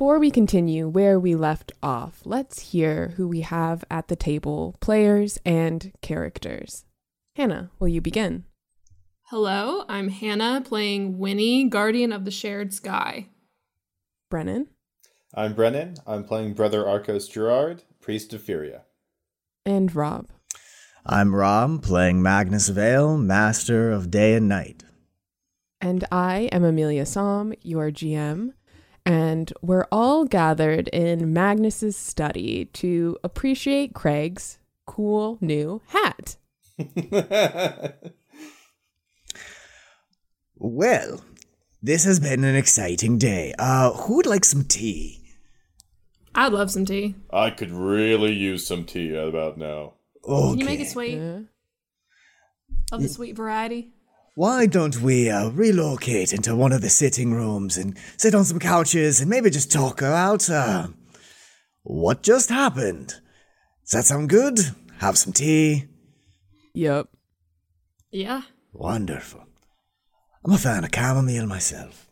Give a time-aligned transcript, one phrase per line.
[0.00, 4.74] Before we continue where we left off, let's hear who we have at the table
[4.80, 6.86] players and characters.
[7.36, 8.44] Hannah, will you begin?
[9.24, 13.28] Hello, I'm Hannah playing Winnie, Guardian of the Shared Sky.
[14.30, 14.68] Brennan?
[15.34, 15.96] I'm Brennan.
[16.06, 18.84] I'm playing Brother Arcos Gerard, Priest of Furia.
[19.66, 20.28] And Rob.
[21.04, 24.82] I'm Rob, playing Magnus Vale, Master of Day and Night.
[25.78, 28.54] And I am Amelia Som, your GM.
[29.06, 36.36] And we're all gathered in Magnus's study to appreciate Craig's cool new hat.
[40.62, 41.24] Well,
[41.82, 43.54] this has been an exciting day.
[43.58, 45.24] Uh, who would like some tea?
[46.34, 47.14] I'd love some tea.
[47.32, 49.94] I could really use some tea about now.
[50.22, 50.50] Okay.
[50.50, 51.16] Can you make it sweet?
[51.16, 51.38] Yeah.
[52.92, 53.88] Of the sweet variety?
[54.34, 58.58] Why don't we uh, relocate into one of the sitting rooms and sit on some
[58.58, 60.88] couches and maybe just talk about uh,
[61.82, 63.14] what just happened?
[63.84, 64.60] Does that sound good?
[64.98, 65.86] Have some tea?
[66.74, 67.08] Yep.
[68.12, 68.42] Yeah.
[68.72, 69.44] Wonderful.
[70.44, 72.08] I'm a fan of chamomile myself.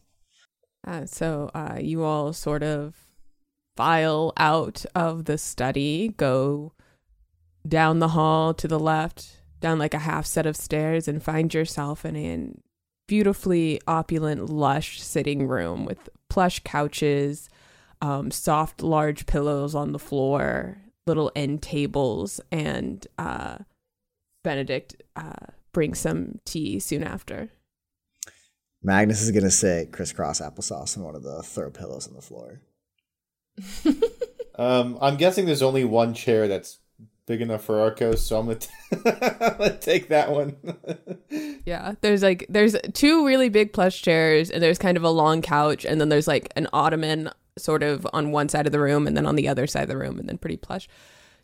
[0.87, 2.95] Uh, so uh, you all sort of
[3.77, 6.73] file out of the study, go
[7.67, 11.53] down the hall to the left, down like a half set of stairs, and find
[11.53, 12.51] yourself in a
[13.07, 17.49] beautifully opulent, lush sitting room with plush couches,
[18.01, 23.59] um, soft, large pillows on the floor, little end tables, and uh,
[24.45, 27.49] Benedict uh, brings some tea soon after.
[28.83, 32.61] Magnus is gonna say crisscross applesauce on one of the throw pillows on the floor.
[34.59, 36.81] Um, I'm guessing there's only one chair that's
[37.29, 40.57] big enough for our Arcos, so I'm gonna, t- I'm gonna take that one.
[41.65, 45.43] Yeah, there's like there's two really big plush chairs, and there's kind of a long
[45.43, 47.29] couch, and then there's like an ottoman
[47.59, 49.89] sort of on one side of the room, and then on the other side of
[49.89, 50.89] the room, and then pretty plush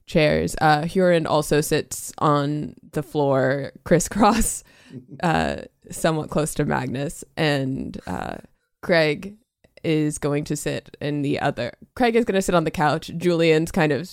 [0.06, 0.56] chairs.
[0.62, 4.65] Uh, Huron also sits on the floor, crisscross,
[5.23, 5.56] uh,
[5.91, 8.37] somewhat close to Magnus, and uh,
[8.83, 9.37] Craig
[9.83, 11.75] is going to sit in the other.
[11.94, 13.11] Craig is going to sit on the couch.
[13.17, 14.11] Julian's kind of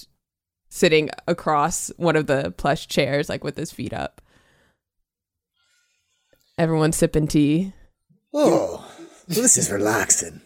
[0.74, 4.22] sitting across one of the plush chairs, like with his feet up.
[6.58, 7.74] Everyone's sipping tea.
[8.34, 8.90] Oh,
[9.28, 10.42] this is relaxing.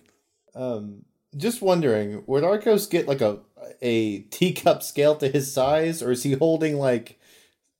[0.55, 1.03] um,
[1.37, 3.39] just wondering, would Arcos get like a
[3.81, 7.19] a teacup scale to his size, or is he holding like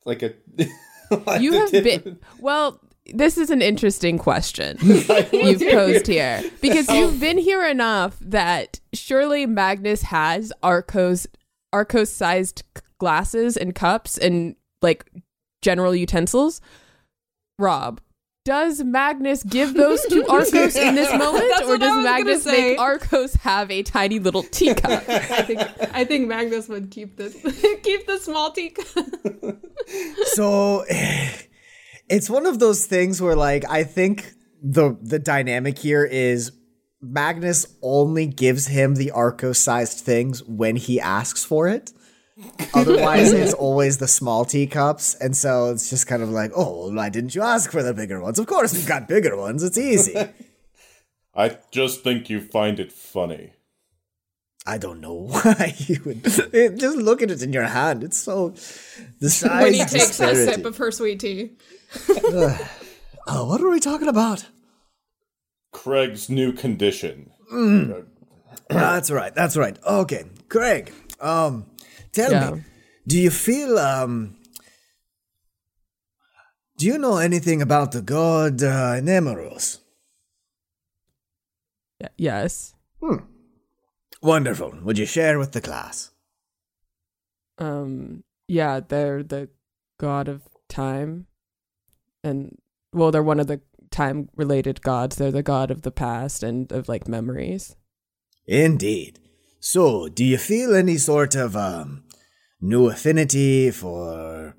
[0.06, 0.34] like a?
[1.26, 2.80] like You the have tip- been well.
[3.14, 9.46] This is an interesting question you've posed here because you've been here enough that surely
[9.46, 11.28] Magnus has Arcos
[11.76, 12.64] Arcos sized
[13.00, 15.06] glasses and cups and like
[15.62, 16.62] general utensils.
[17.60, 18.00] Rob,
[18.46, 22.44] does Magnus give those to Arcos in this moment, That's or does was gonna Magnus
[22.44, 22.70] say.
[22.72, 25.04] make Arcos have a tiny little teacup?
[25.10, 25.60] I think
[25.94, 27.34] I think Magnus would keep this
[27.84, 28.86] keep the small teacup.
[30.34, 31.30] so eh,
[32.08, 34.32] it's one of those things where like I think
[34.64, 36.52] the the dynamic here is
[37.12, 41.92] Magnus only gives him the Arco sized things when he asks for it.
[42.74, 47.10] Otherwise, it's always the small teacups, and so it's just kind of like, oh, why
[47.10, 48.40] didn't you ask for the bigger ones?
[48.40, 49.64] Of course, we've got bigger ones.
[49.64, 50.16] It's easy.
[51.36, 53.54] I just think you find it funny.
[54.66, 56.22] I don't know why you would.
[56.54, 58.04] It, just look at it in your hand.
[58.04, 58.50] It's so
[59.20, 61.52] the size when he takes a sip of her sweet tea.
[62.10, 64.46] oh, what are we talking about?
[65.80, 67.30] Craig's new condition.
[68.70, 69.34] That's right.
[69.36, 69.78] That's right.
[69.86, 70.94] Okay, Craig.
[71.20, 71.66] Um,
[72.14, 72.52] tell Yeah.
[72.52, 72.62] me,
[73.06, 74.38] do you feel um?
[76.78, 79.80] Do you know anything about the god uh, Nemeros?
[82.02, 82.74] Y- yes.
[84.22, 84.74] Wonderful.
[84.84, 86.12] Would you share with the class?
[87.60, 89.50] Um, yeah, they're the
[90.00, 91.28] god of time,
[92.24, 92.58] and
[92.92, 93.62] well, they're one of the
[93.96, 95.16] time-related gods.
[95.16, 97.76] They're the god of the past and of like memories.
[98.46, 99.20] Indeed.
[99.60, 102.04] So, do you feel any sort of um
[102.62, 104.56] new affinity for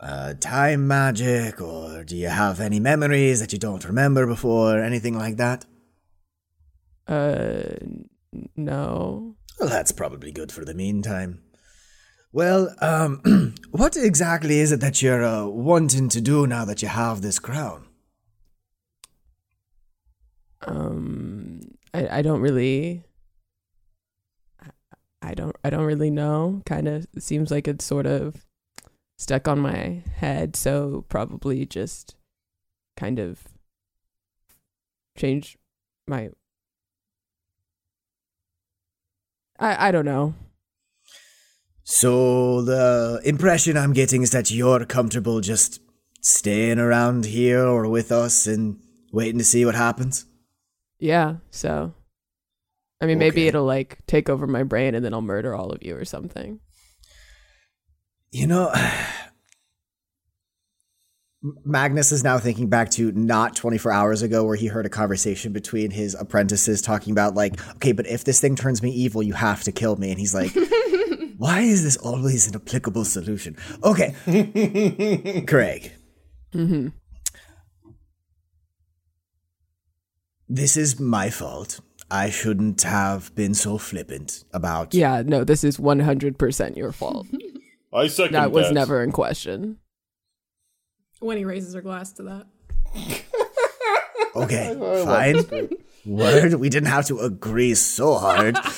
[0.00, 5.16] uh, time magic, or do you have any memories that you don't remember before, anything
[5.16, 5.66] like that?
[7.06, 7.74] Uh,
[8.56, 9.36] no.
[9.58, 11.42] Well, that's probably good for the meantime.
[12.32, 16.88] Well, um, what exactly is it that you're uh, wanting to do now that you
[16.88, 17.89] have this crown?
[20.62, 21.60] Um,
[21.94, 23.04] I I don't really.
[25.22, 26.62] I- don't I don't really know.
[26.66, 28.46] Kind of seems like it's sort of
[29.18, 32.16] stuck on my head, so probably just
[32.96, 33.44] kind of
[35.16, 35.58] change
[36.06, 36.30] my
[39.58, 40.34] I I don't know.
[41.84, 45.80] So, the impression I'm getting is that you're comfortable just
[46.20, 48.78] staying around here or with us and
[49.12, 50.24] waiting to see what happens?
[51.00, 51.94] Yeah, so
[53.00, 53.48] I mean maybe Okay.
[53.48, 56.60] it'll like take over my brain and then I'll murder all of you or something.
[58.30, 58.72] You know,
[61.64, 65.52] Magnus is now thinking back to not 24 hours ago where he heard a conversation
[65.54, 69.32] between his apprentices talking about, like, okay, but if this thing turns me evil, you
[69.32, 70.10] have to kill me.
[70.10, 70.54] And he's like,
[71.38, 73.56] why is this always an applicable solution?
[73.82, 74.14] Okay,
[75.48, 75.92] Craig,
[80.50, 81.80] this is my fault.
[82.10, 84.92] I shouldn't have been so flippant about.
[84.92, 87.28] Yeah, no, this is 100% your fault.
[87.92, 89.78] I second that That was never in question.
[91.20, 92.46] When he raises her glass to that.
[94.34, 95.70] Okay, fine.
[96.04, 98.58] Word, we didn't have to agree so hard.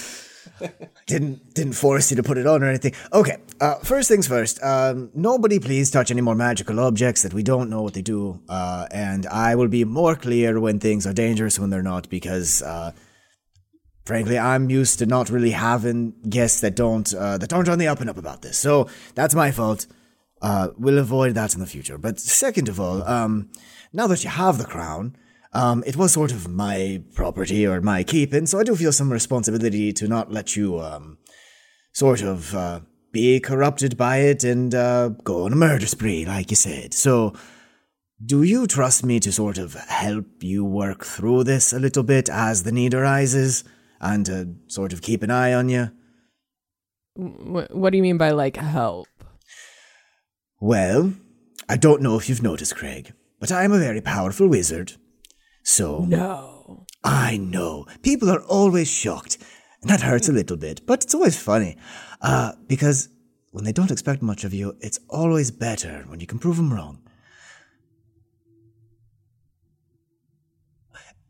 [1.07, 2.95] didn't didn't force you to put it on or anything.
[3.13, 4.63] Okay, uh, first things first.
[4.63, 8.41] Um, nobody please touch any more magical objects that we don't know what they do.
[8.49, 12.63] Uh, and I will be more clear when things are dangerous when they're not, because
[12.63, 12.93] uh,
[14.05, 17.89] frankly, I'm used to not really having guests that don't uh, that aren't on the
[17.89, 18.59] up and up about this.
[18.59, 19.87] So that's my fault.
[20.41, 21.99] Uh, we'll avoid that in the future.
[21.99, 23.51] But second of all, um,
[23.93, 25.17] now that you have the crown,
[25.53, 29.13] um, it was sort of my property or my keeping, so I do feel some
[29.13, 31.19] responsibility to not let you, um,
[31.93, 32.81] sort of, uh,
[33.13, 36.95] be corrupted by it and, uh, go on a murder spree, like you said.
[36.95, 37.35] So,
[38.25, 42.29] do you trust me to sort of help you work through this a little bit
[42.29, 43.65] as the need arises
[44.01, 45.91] and to sort of keep an eye on you?
[47.15, 49.09] What do you mean by like help?
[50.61, 51.13] Well,
[51.69, 54.95] I don't know if you've noticed, Craig, but I am a very powerful wizard.
[55.63, 56.87] So, No.
[57.05, 57.87] I know.
[58.03, 59.39] People are always shocked.
[59.81, 61.77] And that hurts a little bit, but it's always funny.
[62.21, 63.09] Uh, because
[63.51, 66.73] when they don't expect much of you, it's always better when you can prove them
[66.73, 67.01] wrong.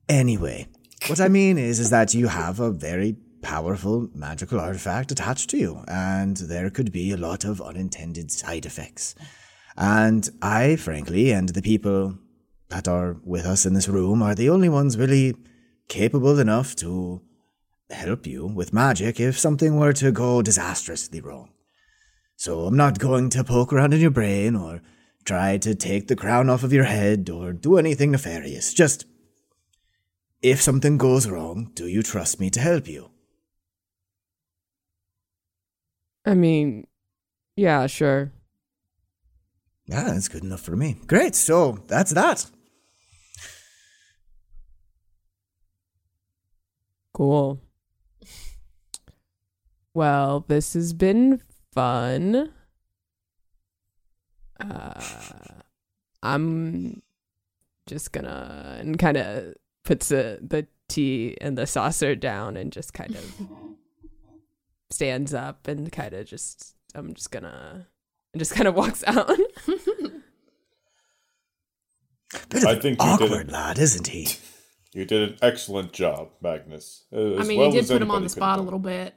[0.08, 0.68] Anyway,
[1.06, 5.56] what I mean is, is that you have a very powerful magical artifact attached to
[5.56, 9.14] you, and there could be a lot of unintended side effects.
[9.76, 12.18] And I, frankly, and the people
[12.72, 15.36] that are with us in this room are the only ones really
[15.88, 17.20] capable enough to
[17.90, 21.50] help you with magic if something were to go disastrously wrong.
[22.36, 24.80] So I'm not going to poke around in your brain or
[25.24, 28.72] try to take the crown off of your head or do anything nefarious.
[28.72, 29.04] Just
[30.40, 33.10] if something goes wrong, do you trust me to help you?
[36.24, 36.86] I mean,
[37.54, 38.32] yeah, sure.
[39.84, 40.96] Yeah, that's good enough for me.
[41.06, 42.50] Great, so that's that.
[47.12, 47.60] Cool.
[49.94, 51.40] Well, this has been
[51.72, 52.52] fun.
[54.58, 55.00] Uh,
[56.22, 57.02] I'm
[57.86, 59.54] just gonna and kind of
[59.84, 63.34] puts the the tea and the saucer down and just kind of
[64.90, 67.86] stands up and kind of just I'm just gonna
[68.32, 69.28] and just kind of walks out.
[72.48, 74.28] Bit I think you did awkward lad, isn't he?
[74.94, 77.04] You did an excellent job, Magnus.
[77.12, 79.14] I mean, well you did put him on the spot a little bit.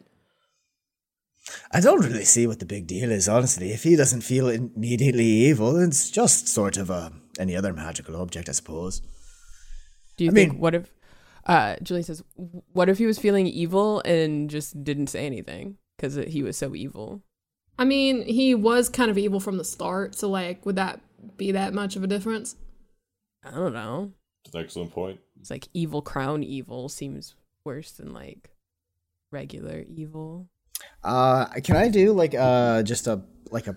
[1.72, 3.72] I don't really see what the big deal is, honestly.
[3.72, 8.50] If he doesn't feel immediately evil, it's just sort of uh, any other magical object,
[8.50, 9.02] I suppose.
[10.18, 10.92] Do you I think mean- what if
[11.46, 12.24] uh Julie says
[12.74, 16.74] what if he was feeling evil and just didn't say anything cuz he was so
[16.74, 17.22] evil?
[17.78, 21.02] I mean, he was kind of evil from the start, so like, would that
[21.38, 22.56] be that much of a difference?
[23.44, 24.14] I don't know.
[24.46, 25.20] That's an excellent point.
[25.40, 28.52] It's like evil crown evil seems worse than like
[29.32, 30.48] regular evil.
[31.04, 33.76] Uh, can I do like uh just a like a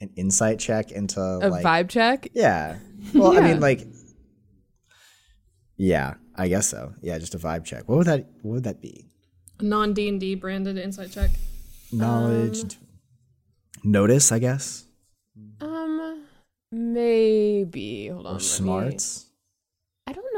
[0.00, 2.28] an insight check into A like vibe check?
[2.34, 2.78] Yeah.
[3.14, 3.86] Well, I mean like
[5.76, 6.94] Yeah, I guess so.
[7.02, 7.88] Yeah, just a vibe check.
[7.88, 9.06] What would that what would that be?
[9.58, 11.30] A Non D and D branded insight check.
[11.92, 12.76] Knowledge
[13.84, 14.84] notice, I guess.
[15.60, 16.24] Um,
[16.70, 18.08] maybe.
[18.08, 18.30] Hold on.
[18.32, 19.24] Or let me- smarts.
[19.24, 19.29] I don't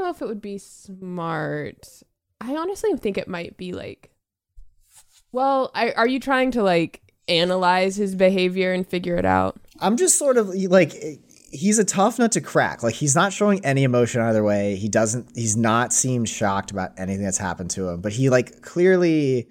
[0.02, 2.02] know if it would be smart.
[2.40, 4.10] I honestly think it might be like.
[5.32, 9.58] Well, I, are you trying to like analyze his behavior and figure it out?
[9.80, 10.92] I'm just sort of like
[11.50, 12.82] he's a tough nut to crack.
[12.82, 14.76] Like he's not showing any emotion either way.
[14.76, 18.62] He doesn't he's not seemed shocked about anything that's happened to him, but he like
[18.62, 19.48] clearly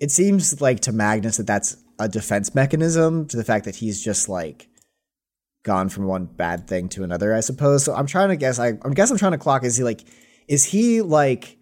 [0.00, 4.02] it seems like to Magnus that that's a defense mechanism to the fact that he's
[4.02, 4.67] just like
[5.62, 7.84] gone from one bad thing to another, I suppose.
[7.84, 10.04] So I'm trying to guess I I guess I'm trying to clock is he like
[10.46, 11.58] is he like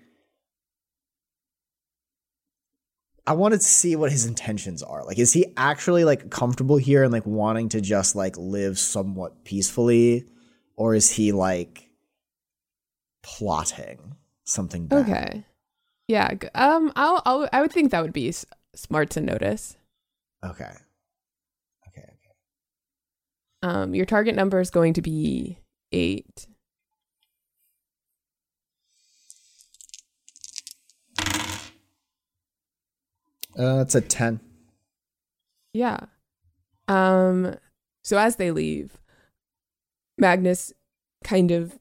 [3.26, 5.04] I wanted to see what his intentions are.
[5.04, 9.44] Like, is he actually like comfortable here and like wanting to just like live somewhat
[9.44, 10.26] peacefully,
[10.76, 11.90] or is he like
[13.24, 15.08] plotting something bad?
[15.08, 15.44] Okay.
[16.06, 16.34] Yeah.
[16.54, 16.92] Um.
[16.94, 17.20] I'll.
[17.26, 19.76] I'll I would think that would be s- smart to notice.
[20.44, 20.72] Okay.
[23.62, 23.94] Um.
[23.94, 25.58] Your target number is going to be
[25.92, 26.46] eight.
[33.58, 34.40] Uh, it's a ten.
[35.72, 35.98] Yeah.
[36.88, 37.56] Um
[38.04, 38.98] so as they leave,
[40.18, 40.72] Magnus
[41.24, 41.78] kind of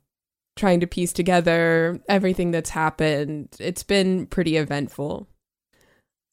[0.56, 3.50] trying to piece together everything that's happened.
[3.60, 5.28] It's been pretty eventful.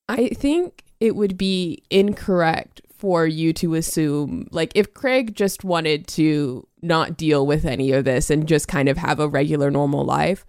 [0.09, 6.07] I think it would be incorrect for you to assume like if Craig just wanted
[6.07, 10.05] to not deal with any of this and just kind of have a regular normal
[10.05, 10.47] life,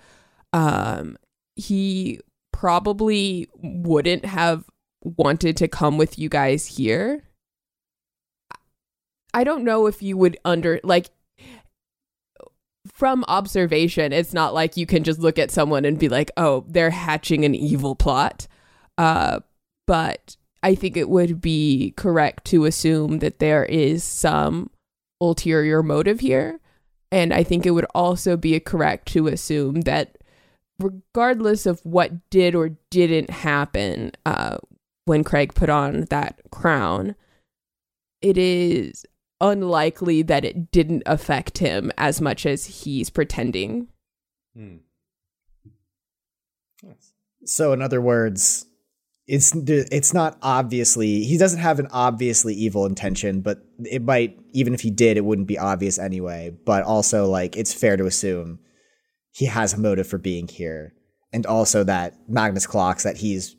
[0.54, 1.18] um
[1.56, 2.20] he
[2.52, 4.66] probably wouldn't have
[5.02, 7.24] wanted to come with you guys here.
[9.34, 11.10] I don't know if you would under like
[12.94, 16.66] from observation, it's not like you can just look at someone and be like, "Oh,
[16.68, 18.48] they're hatching an evil plot."
[19.00, 19.40] Uh,
[19.88, 24.70] but I think it would be correct to assume that there is some
[25.20, 26.60] ulterior motive here,
[27.12, 30.18] and I think it would also be correct to assume that
[30.80, 34.58] regardless of what did or didn't happen uh,
[35.06, 37.16] when Craig put on that crown,
[38.22, 39.06] it is
[39.42, 43.90] unlikely that it didn't affect him as much as he's pretending.
[44.56, 44.78] Hmm.
[47.46, 48.66] So, in other words,
[49.28, 54.74] it's it's not obviously he doesn't have an obviously evil intention, but it might even
[54.74, 56.56] if he did, it wouldn't be obvious anyway.
[56.66, 58.60] But also, like it's fair to assume
[59.32, 60.94] he has a motive for being here,
[61.32, 63.56] and also that Magnus clocks that he's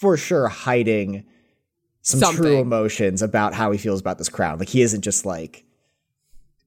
[0.00, 1.24] for sure hiding
[2.02, 4.58] some true emotions about how he feels about this crown.
[4.58, 5.64] Like he isn't just like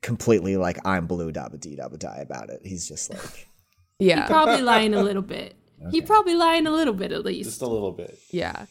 [0.01, 2.62] completely like I'm blue dabba dee dabba die about it.
[2.63, 3.48] He's just like
[4.00, 4.27] Yeah.
[4.27, 5.55] Probably lying a little bit.
[5.92, 7.50] He probably lying a little bit at least.
[7.50, 8.18] Just a little bit.
[8.32, 8.66] yeah.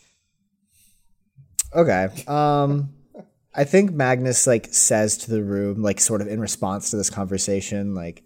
[1.74, 2.08] Okay.
[2.26, 2.94] Um
[3.54, 7.10] I think Magnus like says to the room like sort of in response to this
[7.10, 8.22] conversation like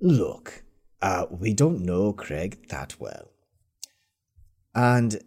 [0.00, 0.62] look,
[1.02, 3.30] uh we don't know Craig that well.
[4.74, 5.20] And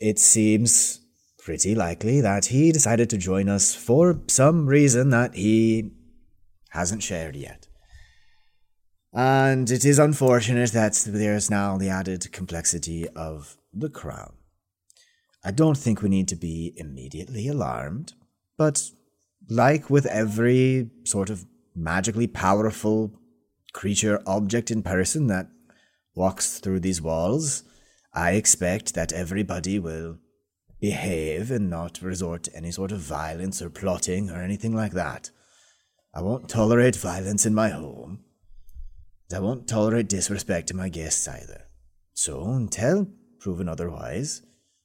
[0.00, 1.00] it seems
[1.38, 5.90] pretty likely that he decided to join us for some reason that he
[6.70, 7.61] hasn't shared yet.
[9.12, 14.32] And it is unfortunate that there's now the added complexity of the crown.
[15.44, 18.14] I don't think we need to be immediately alarmed,
[18.56, 18.90] but
[19.50, 23.12] like with every sort of magically powerful
[23.72, 25.48] creature, object in person that
[26.14, 27.64] walks through these walls,
[28.14, 30.18] I expect that everybody will
[30.80, 35.30] behave and not resort to any sort of violence or plotting or anything like that.
[36.14, 38.24] I won't tolerate violence in my home.
[39.32, 41.64] I won't tolerate disrespect to my guests either.
[42.14, 43.08] So, until
[43.38, 44.42] proven otherwise,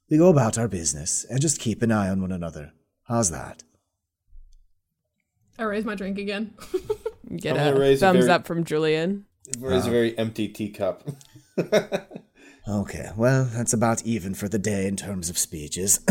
[0.09, 2.73] we go about our business and just keep an eye on one another.
[3.07, 3.63] How's that?
[5.59, 6.53] I raise my drink again.
[7.35, 9.25] Get I'm a raise a thumbs very- up from Julian.
[9.47, 11.03] It's a very empty teacup.
[12.69, 16.01] Okay, well, that's about even for the day in terms of speeches.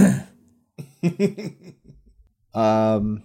[2.55, 3.23] um,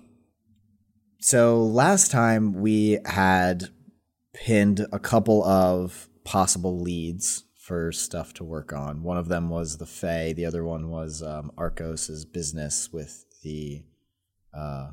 [1.21, 3.69] so last time we had
[4.33, 9.03] pinned a couple of possible leads for stuff to work on.
[9.03, 10.33] One of them was the Fae.
[10.33, 13.83] The other one was um, Arcos's business with the
[14.53, 14.91] uh,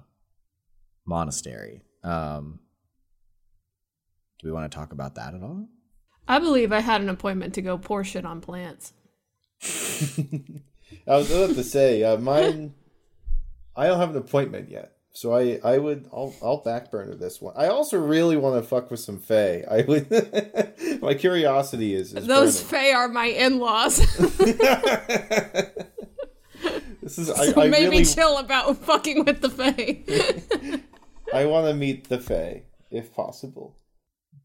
[1.07, 1.83] monastery.
[2.04, 2.61] Um,
[4.38, 5.68] do we want to talk about that at all?
[6.28, 8.92] I believe I had an appointment to go pour shit on plants.
[9.62, 12.75] I was about to say, uh, mine.
[13.75, 17.52] I don't have an appointment yet, so I I would I'll I'll backburner this one.
[17.56, 19.64] I also really want to fuck with some Fae.
[19.68, 20.08] I would.
[21.02, 22.84] my curiosity is, is Those burning.
[22.84, 23.98] Fae are my in-laws.
[27.00, 30.82] This is I, so I maybe really chill about fucking with the Fae.
[31.32, 33.76] I want to meet the Fae if possible,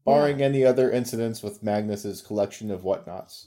[0.06, 3.46] barring any other incidents with Magnus's collection of whatnots.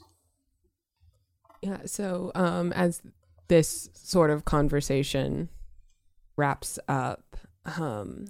[1.60, 3.02] Yeah, so um as
[3.48, 5.48] this sort of conversation
[6.38, 7.36] wraps up,
[7.78, 8.26] um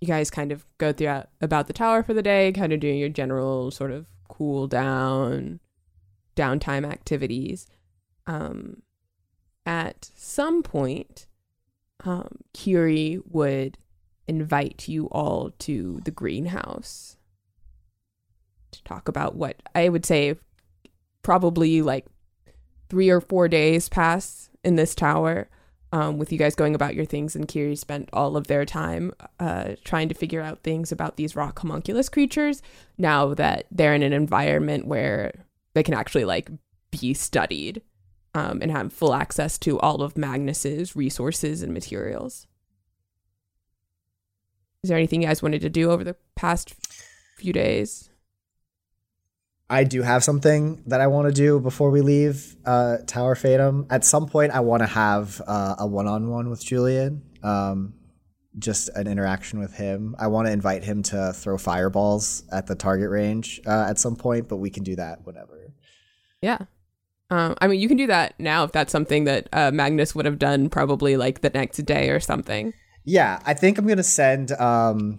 [0.00, 2.98] you guys kind of go through about the tower for the day, kind of doing
[2.98, 5.60] your general sort of cool down
[6.34, 7.66] downtime activities.
[8.26, 8.82] Um
[9.64, 11.26] at some point
[12.04, 13.78] um Curie would
[14.26, 17.16] invite you all to the greenhouse
[18.72, 20.36] to talk about what I would say
[21.22, 22.06] probably like
[22.88, 25.48] three or four days pass in this tower
[25.92, 29.12] um, with you guys going about your things and Kiri spent all of their time
[29.38, 32.62] uh, trying to figure out things about these rock homunculus creatures
[32.96, 35.44] now that they're in an environment where
[35.74, 36.50] they can actually like
[36.90, 37.82] be studied
[38.34, 42.46] um, and have full access to all of Magnus's resources and materials.
[44.82, 46.74] Is there anything you guys wanted to do over the past
[47.36, 48.10] few days?
[49.72, 53.86] I do have something that I want to do before we leave uh, Tower Fatum.
[53.88, 57.22] At some point, I want to have uh, a one-on-one with Julian.
[57.42, 57.94] Um,
[58.58, 60.14] just an interaction with him.
[60.18, 64.14] I want to invite him to throw fireballs at the target range uh, at some
[64.14, 65.72] point, but we can do that whenever.
[66.42, 66.58] Yeah.
[67.30, 70.26] Um, I mean, you can do that now if that's something that uh, Magnus would
[70.26, 72.74] have done probably like the next day or something.
[73.04, 75.18] Yeah, I think I'm gonna send um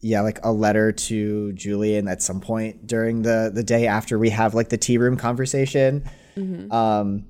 [0.00, 4.30] yeah, like a letter to Julian at some point during the the day after we
[4.30, 6.08] have like the tea room conversation.
[6.70, 7.26] Um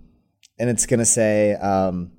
[0.59, 2.13] and it's gonna say, um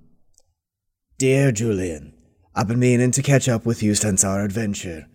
[1.17, 2.13] Dear Julian,
[2.55, 5.07] I've been meaning to catch up with you since our adventure.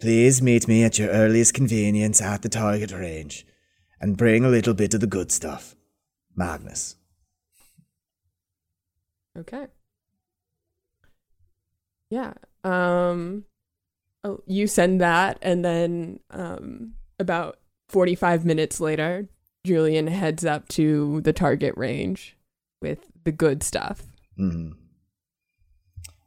[0.00, 3.44] Please meet me at your earliest convenience at the target range
[4.00, 5.74] and bring a little bit of the good stuff.
[6.36, 6.96] Magnus.
[9.36, 9.66] Okay.
[12.10, 12.34] Yeah.
[12.64, 13.44] Um
[14.46, 19.28] you send that and then um about 45 minutes later,
[19.64, 22.36] Julian heads up to the target range
[22.80, 24.02] with the good stuff.
[24.36, 24.70] hmm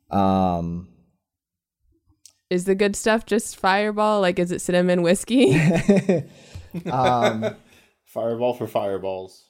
[0.09, 0.87] Um
[2.49, 4.21] Is the good stuff just fireball?
[4.21, 5.53] Like is it cinnamon whiskey?
[6.85, 7.55] um
[8.05, 9.45] Fireball for fireballs.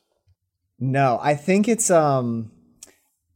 [0.78, 2.52] No, I think it's um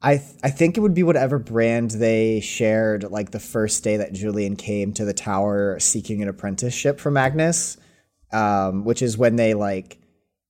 [0.05, 3.97] I th- I think it would be whatever brand they shared like the first day
[3.97, 7.77] that Julian came to the tower seeking an apprenticeship for Magnus.
[8.31, 9.97] Um, which is when they like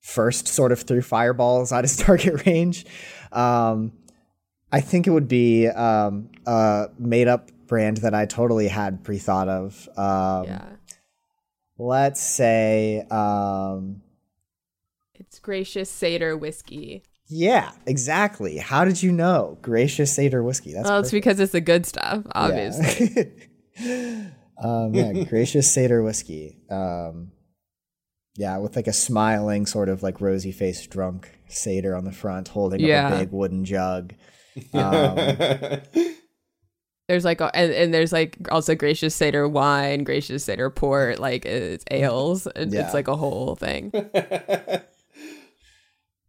[0.01, 2.85] first sort of threw fireballs at his target range.
[3.31, 3.93] Um,
[4.71, 9.19] I think it would be um, a made up brand that I totally had pre
[9.19, 9.87] thought of.
[9.97, 10.65] Um, yeah.
[11.77, 14.01] Let's say, um,
[15.13, 17.03] It's gracious Seder whiskey.
[17.27, 18.57] Yeah, exactly.
[18.57, 19.57] How did you know?
[19.61, 20.73] Gracious Seder whiskey.
[20.73, 23.31] That's well, it's because it's the good stuff, obviously.
[23.77, 24.23] Yeah.
[24.63, 26.59] um, yeah, gracious Seder whiskey.
[26.69, 27.31] Um,
[28.35, 32.49] yeah, with like a smiling, sort of like rosy faced drunk Seder on the front,
[32.49, 33.07] holding Yeah.
[33.07, 34.13] up a big wooden jug.
[34.73, 35.15] Um,
[37.07, 41.45] There's like, a, and, and there's like also gracious Seder wine, gracious Seder port, like
[41.45, 42.47] it's ales.
[42.55, 42.85] It- Yeah.
[42.85, 43.91] It's like a whole thing.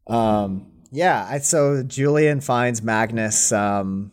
[0.09, 4.13] Um, yeah, I, so Julian finds Magnus um,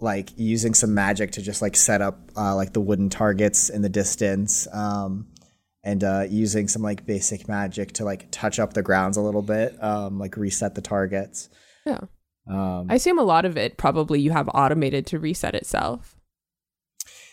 [0.00, 3.82] like using some magic to just like set up uh, like the wooden targets in
[3.82, 5.28] the distance, um,
[5.82, 9.42] and uh, using some like basic magic to like touch up the grounds a little
[9.42, 11.48] bit, um, like reset the targets.
[11.84, 12.00] Yeah.
[12.48, 16.16] Um, I assume a lot of it probably you have automated to reset itself.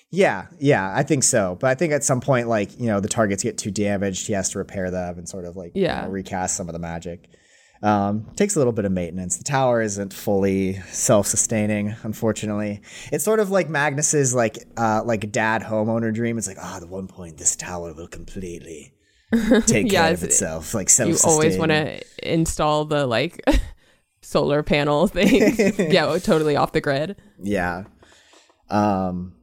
[0.09, 1.57] yeah, yeah, I think so.
[1.59, 4.33] But I think at some point, like you know, the targets get too damaged, he
[4.33, 7.29] has to repair them and sort of like you know, recast some of the magic.
[7.83, 9.35] Um, takes a little bit of maintenance.
[9.35, 12.81] The tower isn't fully self-sustaining, unfortunately.
[13.11, 16.37] It's sort of like Magnus's like uh, like dad homeowner dream.
[16.37, 18.93] It's like, ah, the one point this tower will completely
[19.65, 21.33] take Yeah, care of itself, like You self-sustaining.
[21.33, 22.01] always want to
[22.33, 23.43] install the like
[24.21, 25.53] solar panel thing.
[25.91, 27.17] yeah, totally off the grid.
[27.41, 27.83] Yeah.
[28.69, 29.35] Um,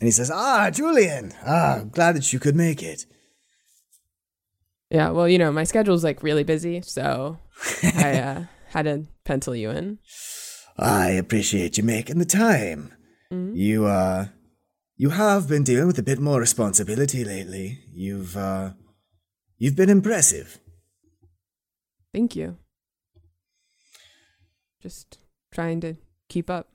[0.00, 3.04] and he says, "Ah, Julian, ah, glad that you could make it."
[4.94, 7.38] Yeah, well, you know, my schedule's like really busy, so
[7.82, 9.98] I uh, had to pencil you in.
[10.78, 12.92] I appreciate you making the time.
[13.32, 13.56] Mm-hmm.
[13.56, 14.26] You uh
[14.96, 17.80] you have been dealing with a bit more responsibility lately.
[17.92, 18.70] You've uh
[19.58, 20.60] You've been impressive.
[22.12, 22.58] Thank you.
[24.82, 25.18] Just
[25.52, 25.96] trying to
[26.28, 26.68] keep up.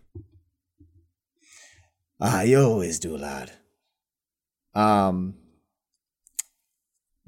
[2.19, 3.51] Ah, you always do, lad.
[4.73, 5.35] Um,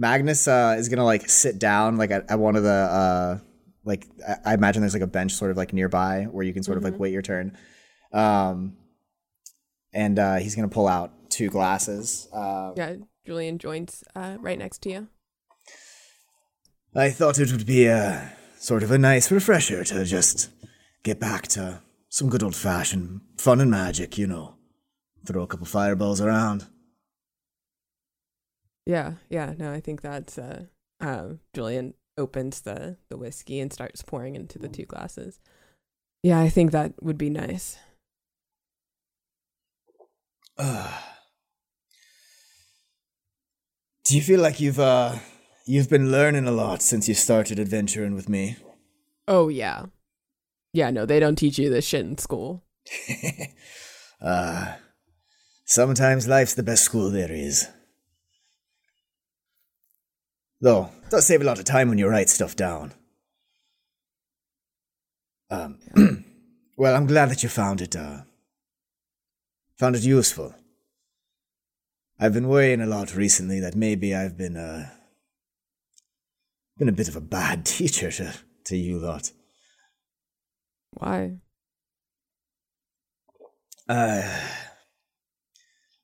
[0.02, 3.38] Magnus uh, is gonna like sit down like at, at one of the uh,
[3.86, 4.08] like
[4.46, 6.84] I- imagine there's like a bench sort of like nearby where you can sort of
[6.84, 7.56] like wait your turn.
[8.12, 8.78] Um,
[9.94, 12.28] and uh, he's gonna pull out two glasses.
[12.34, 12.96] Uh, Yeah,
[13.28, 15.08] Julian joins uh, right next to you.
[16.96, 20.50] I thought it would be a sort of a nice refresher to just
[21.04, 24.56] get back to some good old fashioned fun and magic, you know.
[25.28, 26.66] Throw a couple fireballs around.
[28.86, 29.54] Yeah, yeah.
[29.58, 30.66] No, I think that's uh,
[31.00, 35.40] uh, Julian opens the the whiskey and starts pouring into the two glasses.
[36.24, 37.78] Yeah, I think that would be nice.
[44.04, 45.16] Do you feel like you've uh
[45.66, 48.58] you've been learning a lot since you started adventuring with me?
[49.28, 49.86] Oh yeah,
[50.74, 50.90] yeah.
[50.92, 52.64] No, they don't teach you this shit in school.
[54.22, 54.76] uh
[55.66, 57.68] sometimes life's the best school there is.
[60.62, 62.94] Though, it does save a lot of time when you write stuff down.
[65.50, 65.80] Um
[66.78, 68.22] well, I'm glad that you found it uh
[69.78, 70.54] found it useful.
[72.20, 74.92] I've been worrying a lot recently that maybe I've been uh
[76.78, 78.34] been a bit of a bad teacher to,
[78.66, 79.32] to you lot.
[80.92, 81.38] Why?
[83.88, 84.40] Uh,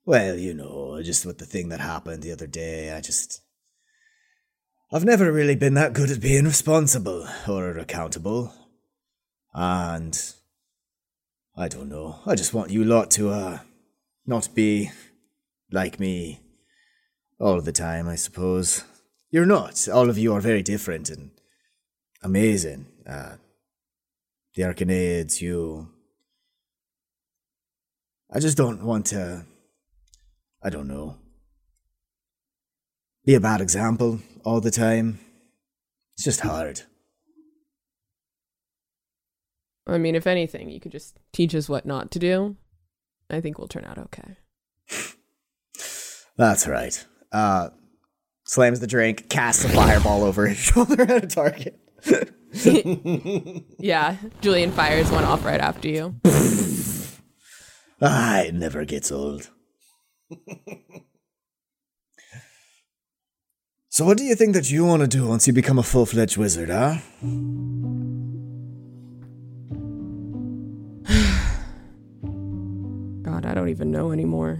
[0.05, 3.41] well, you know, just with the thing that happened the other day, I just.
[4.91, 8.53] I've never really been that good at being responsible or accountable.
[9.53, 10.17] And.
[11.59, 12.19] I don't know.
[12.27, 13.59] I just want you lot to, uh,
[14.27, 14.91] not be
[15.71, 16.39] like me
[17.39, 18.83] all the time, I suppose.
[19.31, 19.87] You're not.
[19.89, 21.31] All of you are very different and
[22.21, 22.85] amazing.
[23.09, 23.37] Uh,
[24.53, 25.89] the Arcanaids, you.
[28.31, 29.45] I just don't want to.
[30.61, 31.17] I don't know.
[33.25, 35.19] Be a bad example all the time.
[36.15, 36.83] It's just hard.
[39.85, 42.55] I mean, if anything, you could just teach us what not to do.
[43.29, 44.37] I think we'll turn out okay.
[46.37, 47.05] That's right.
[47.29, 47.71] Uh,
[48.45, 51.79] slams the drink, casts a fireball over his shoulder at a target.
[53.77, 56.15] Yeah, Julian fires one off right after you.
[58.01, 59.49] Ah, it never gets old.
[63.97, 66.05] So, what do you think that you want to do once you become a full
[66.05, 66.97] fledged wizard, huh?
[73.23, 74.59] God, I don't even know anymore.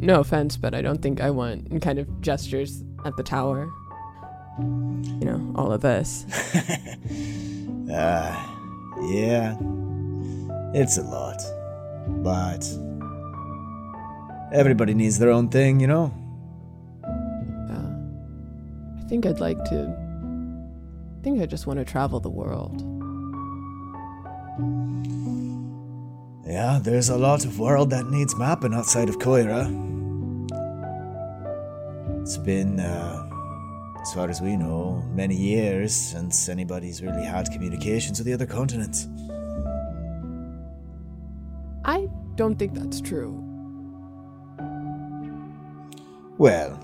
[0.00, 3.70] No offense, but I don't think I want and kind of gestures at the tower.
[4.58, 6.24] You know, all of this.
[7.88, 8.34] Ah,
[9.12, 9.54] yeah.
[10.74, 11.42] It's a lot.
[12.22, 12.66] But.
[14.52, 16.14] Everybody needs their own thing, you know?
[17.68, 18.98] Yeah.
[18.98, 20.06] I think I'd like to.
[21.18, 22.82] I think I just want to travel the world.
[26.46, 29.66] Yeah, there's a lot of world that needs mapping outside of Koira.
[32.22, 33.28] It's been, uh,
[34.00, 38.46] as far as we know, many years since anybody's really had communications with the other
[38.46, 39.08] continents.
[41.86, 43.42] I don't think that's true.
[46.36, 46.78] Well,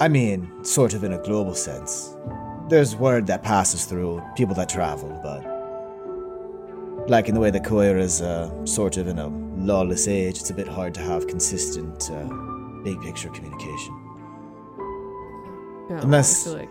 [0.00, 2.16] I mean, sort of in a global sense.
[2.68, 5.50] There's word that passes through people that travel, but.
[7.10, 10.48] Like in the way that Koira is uh, sort of in a lawless age, it's
[10.50, 12.24] a bit hard to have consistent, uh,
[12.82, 13.94] big picture communication.
[15.90, 16.70] Yeah, Unless- like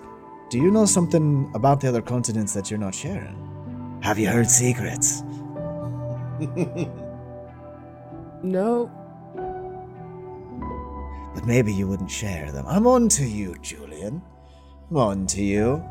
[0.49, 3.37] Do you know something about the other continents that you're not sharing?
[4.01, 5.21] Have you heard secrets?
[8.43, 8.91] no.
[11.33, 12.65] But maybe you wouldn't share them.
[12.67, 14.21] I'm on to you, Julian.
[14.91, 15.83] I'm on to you.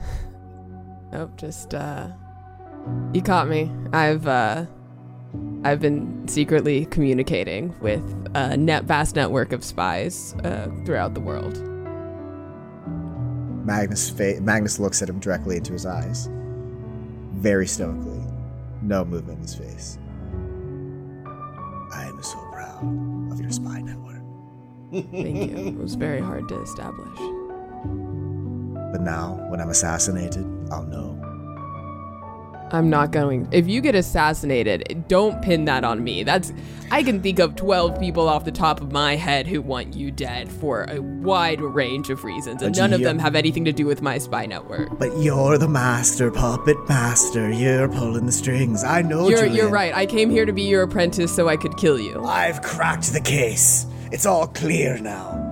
[1.12, 2.08] Nope, just uh
[3.12, 3.70] you caught me.
[3.92, 4.66] I've uh
[5.64, 8.02] I've been secretly communicating with
[8.34, 11.58] a net vast network of spies uh, throughout the world.
[13.66, 16.28] Magnus fa- Magnus looks at him directly into his eyes.
[17.34, 18.24] Very stoically.
[18.82, 19.98] No movement in his face.
[23.30, 24.22] Of your spy network.
[24.92, 25.56] Thank you.
[25.68, 27.18] It was very hard to establish.
[28.92, 31.29] But now, when I'm assassinated, I'll know.
[32.72, 33.48] I'm not going.
[33.50, 36.22] If you get assassinated, don't pin that on me.
[36.22, 36.52] That's
[36.92, 40.10] I can think of 12 people off the top of my head who want you
[40.10, 43.72] dead for a wide range of reasons, and But none of them have anything to
[43.72, 44.98] do with my spy network.
[44.98, 47.50] But you're the master, puppet master.
[47.50, 48.82] You're pulling the strings.
[48.82, 49.54] I know You're Julian.
[49.56, 49.94] you're right.
[49.94, 52.24] I came here to be your apprentice so I could kill you.
[52.24, 53.86] I've cracked the case.
[54.10, 55.46] It's all clear now.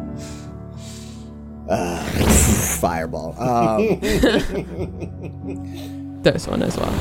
[1.68, 2.02] Uh,
[2.80, 3.38] fireball.
[3.40, 4.00] Um,
[6.22, 6.92] This one as well.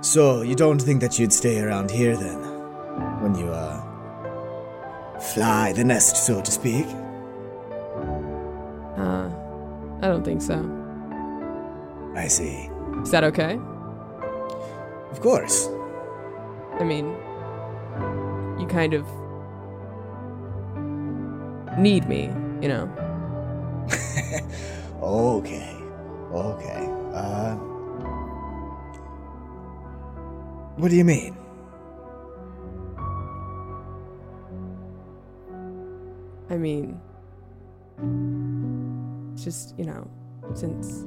[0.02, 2.38] so you don't think that you'd stay around here then,
[3.22, 3.82] when you uh
[5.34, 6.86] fly the nest, so to speak?
[8.96, 9.28] Uh,
[10.02, 10.58] I don't think so.
[12.14, 12.70] I see.
[13.02, 13.58] Is that okay?
[15.10, 15.68] Of course.
[16.78, 17.06] I mean,
[18.60, 19.06] you kind of
[21.78, 22.88] need me, you know.
[25.02, 25.75] Okay.
[26.32, 26.88] Okay.
[27.14, 27.54] Uh.
[30.76, 31.36] What do you mean?
[36.48, 37.00] I mean,
[39.34, 40.08] just, you know,
[40.54, 41.04] since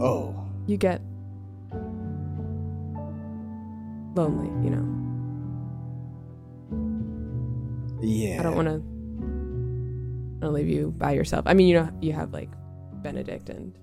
[0.00, 0.34] Oh.
[0.66, 1.00] you get
[4.14, 4.86] lonely, you know.
[8.02, 8.40] Yeah.
[8.40, 8.82] I don't want to
[10.40, 11.44] I don't leave you by yourself.
[11.46, 12.50] I mean, you know, you have like
[13.02, 13.76] Benedict and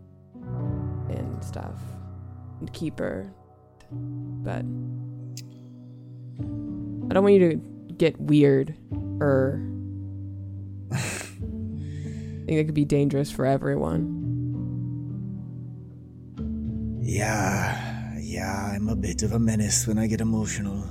[1.10, 1.76] and stuff,
[2.60, 3.32] and Keeper,
[3.91, 4.65] but
[7.10, 7.56] I don't want you to
[7.94, 8.76] get weird
[9.20, 9.62] or
[10.91, 10.98] I
[12.48, 14.22] think it could be dangerous for everyone.
[17.02, 20.84] Yeah, yeah, I'm a bit of a menace when I get emotional.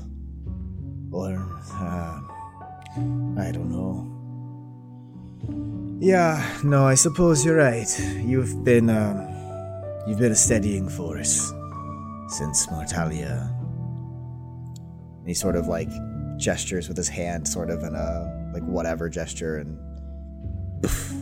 [1.13, 1.37] Or,
[1.73, 2.21] uh,
[3.39, 4.14] I don't know.
[6.05, 7.89] Yeah, no, I suppose you're right.
[8.23, 9.27] You've been, um,
[10.07, 11.51] you've been a steadying force
[12.29, 13.51] since Mortalia.
[15.21, 15.89] And he sort of like
[16.37, 19.79] gestures with his hand, sort of in a like whatever gesture, and
[20.83, 21.15] Poof.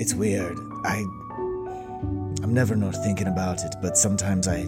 [0.00, 0.56] It's weird.
[0.86, 1.04] I.
[2.42, 4.62] I'm never not thinking about it, but sometimes I.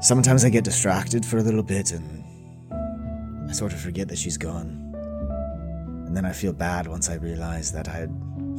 [0.00, 2.24] Sometimes I get distracted for a little bit and.
[3.50, 4.94] I sort of forget that she's gone.
[6.06, 8.10] And then I feel bad once I realize that I had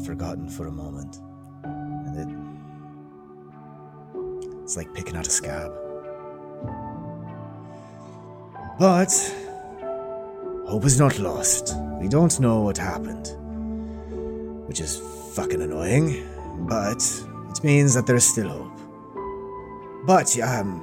[0.05, 1.17] forgotten for a moment.
[1.63, 2.27] And it.
[4.61, 5.71] It's like picking out a scab.
[8.77, 9.11] But.
[10.67, 11.75] Hope is not lost.
[11.99, 13.35] We don't know what happened
[14.71, 15.01] which is
[15.33, 16.25] fucking annoying,
[16.59, 17.03] but
[17.49, 18.79] it means that there's still hope.
[20.07, 20.81] But, um.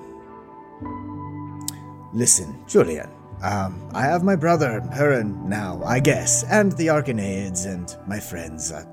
[2.13, 3.09] Listen, Julian,
[3.43, 8.73] um, I have my brother, Heron, now, I guess, and the Arcanaids and my friends.
[8.73, 8.85] Uh,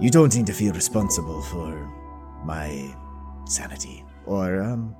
[0.00, 1.90] you don't need to feel responsible for
[2.44, 2.94] my
[3.46, 4.96] sanity or, um,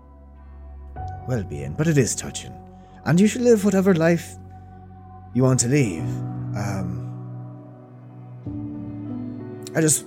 [1.26, 2.52] well being, but it is touching.
[3.04, 4.36] And you should live whatever life
[5.34, 6.04] you want to live.
[6.54, 6.98] Um,
[9.74, 10.04] I just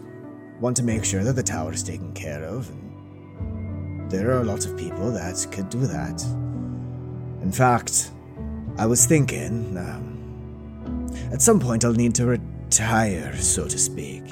[0.62, 4.44] want to make sure that the tower is taken care of, and there are a
[4.44, 6.24] lot of people that could do that.
[7.42, 8.12] In fact,
[8.78, 14.24] I was thinking, um, at some point I'll need to retire, so to speak.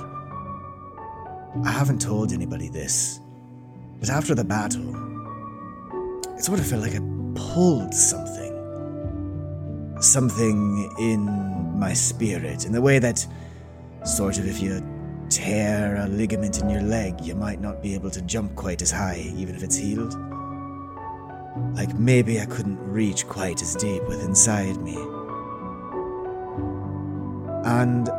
[1.63, 3.21] I haven't told anybody this,
[4.01, 4.89] but after the battle,
[6.36, 6.99] it sort of felt like I
[7.36, 8.51] pulled something.
[10.01, 11.23] Something in
[11.79, 13.25] my spirit, in the way that,
[14.03, 14.86] sort of, if you
[15.29, 18.91] tear a ligament in your leg, you might not be able to jump quite as
[18.91, 20.13] high, even if it's healed.
[21.74, 24.98] Like maybe I couldn't reach quite as deep with inside me.
[27.66, 28.10] And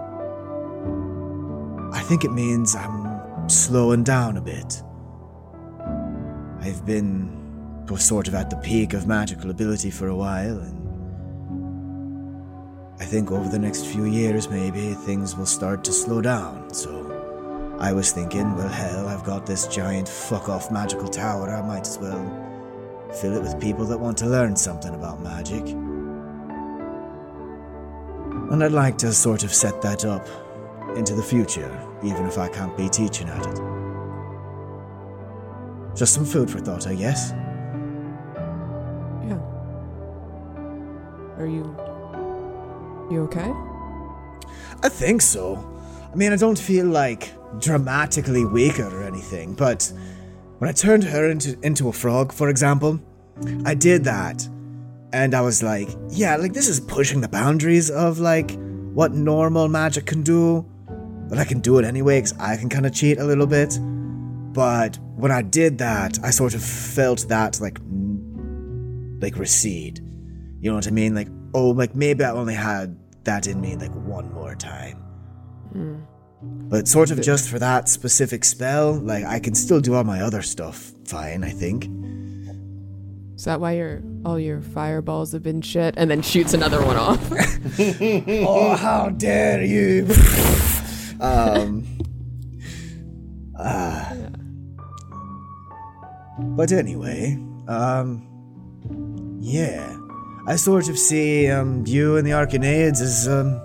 [1.94, 4.82] I think it means I'm slowing down a bit.
[6.60, 7.42] I've been
[7.96, 10.80] sort of at the peak of magical ability for a while, and
[13.00, 16.72] I think over the next few years, maybe things will start to slow down.
[16.72, 21.50] So I was thinking, well, hell, I've got this giant fuck off magical tower.
[21.50, 22.53] I might as well
[23.20, 25.66] fill it with people that want to learn something about magic.
[28.50, 30.26] And I'd like to sort of set that up
[30.96, 31.70] into the future,
[32.02, 33.60] even if I can't be teaching at it.
[35.96, 37.30] Just some food for thought, I guess.
[39.26, 39.40] Yeah.
[41.38, 41.74] Are you
[43.10, 43.52] you okay?
[44.82, 45.56] I think so.
[46.12, 49.92] I mean, I don't feel like dramatically weaker or anything, but
[50.58, 53.00] when I turned her into into a frog, for example,
[53.64, 54.48] I did that.
[55.12, 58.56] And I was like, yeah, like this is pushing the boundaries of like
[58.94, 60.66] what normal magic can do,
[61.28, 63.78] but I can do it anyway because I can kind of cheat a little bit.
[64.52, 67.78] But when I did that, I sort of felt that like
[69.20, 70.00] like recede.
[70.60, 71.14] You know what I mean?
[71.14, 74.96] Like oh, like maybe I only had that in me like one more time.
[75.72, 75.96] Hmm.
[76.68, 80.22] But sort of just for that specific spell, like I can still do all my
[80.22, 81.84] other stuff fine, I think.
[83.36, 85.94] Is that why your all your fireballs have been shit?
[85.96, 87.20] And then shoots another one off.
[87.78, 90.06] oh, how dare you!
[91.20, 91.86] um,
[93.58, 94.12] ah.
[96.38, 97.36] but anyway,
[97.68, 98.26] um,
[99.40, 99.96] yeah,
[100.46, 103.60] I sort of see um you and the Arcanaids as um,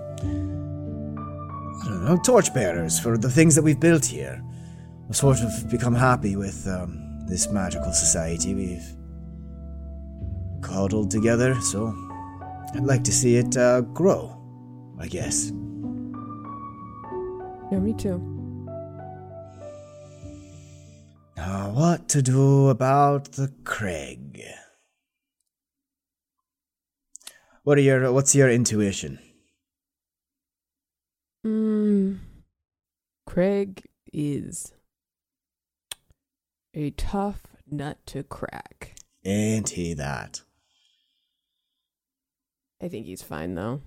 [2.04, 4.42] know, torchbearers for the things that we've built here.
[5.08, 8.96] I've sort of become happy with um this magical society we've
[10.62, 11.94] coddled together, so
[12.74, 14.36] I'd like to see it uh, grow,
[14.98, 15.52] I guess.
[17.70, 18.18] yeah, me too.
[21.36, 24.42] Now, what to do about the Craig?
[27.62, 29.18] What are your what's your intuition?
[31.46, 32.18] Mm,
[33.26, 34.72] Craig is
[36.74, 38.96] a tough nut to crack.
[39.24, 40.42] Ain't he that?
[42.82, 43.82] I think he's fine though.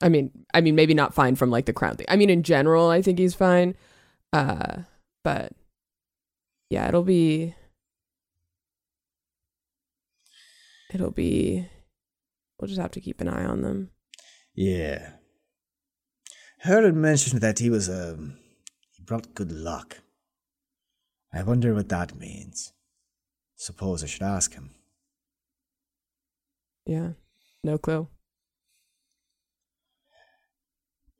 [0.00, 2.06] I mean, I mean, maybe not fine from like the crown thing.
[2.08, 3.74] I mean, in general, I think he's fine.
[4.32, 4.82] Uh,
[5.24, 5.52] but
[6.70, 7.54] yeah, it'll be,
[10.92, 11.68] it'll be.
[12.60, 13.90] We'll just have to keep an eye on them.
[14.54, 15.12] Yeah.
[16.60, 18.36] Heard him mention that he was um
[18.92, 19.98] he brought good luck.
[21.32, 22.72] I wonder what that means.
[23.56, 24.70] Suppose I should ask him.
[26.86, 27.10] Yeah,
[27.62, 28.08] no clue.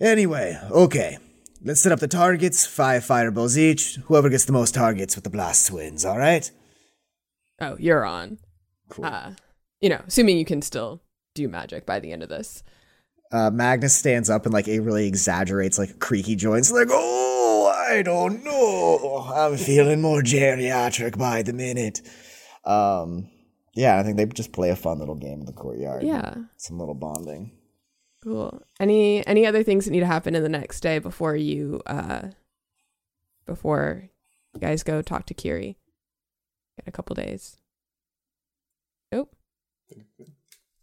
[0.00, 1.18] Anyway, okay.
[1.62, 3.96] Let's set up the targets, five fireballs each.
[4.06, 6.52] Whoever gets the most targets with the blasts wins, alright?
[7.60, 8.38] Oh, you're on.
[8.88, 9.06] Cool.
[9.06, 9.32] Uh,
[9.80, 11.02] you know, assuming you can still
[11.34, 12.62] do magic by the end of this.
[13.32, 16.70] Uh, Magnus stands up and like it really exaggerates like creaky joints.
[16.72, 19.30] Like, oh, I don't know.
[19.34, 22.00] I'm feeling more geriatric by the minute.
[22.64, 23.28] Um,
[23.74, 26.02] yeah, I think they just play a fun little game in the courtyard.
[26.02, 26.34] Yeah.
[26.56, 27.52] some little bonding.
[28.22, 28.62] Cool.
[28.80, 32.28] Any any other things that need to happen in the next day before you uh
[33.46, 34.10] before
[34.54, 35.78] you guys go talk to Kiri?
[36.78, 37.58] In a couple days.
[39.12, 39.34] Nope.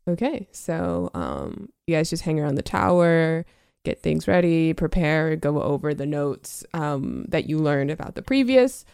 [0.07, 3.45] Okay, so um you guys just hang around the tower,
[3.83, 8.85] get things ready, prepare, go over the notes um that you learned about the previous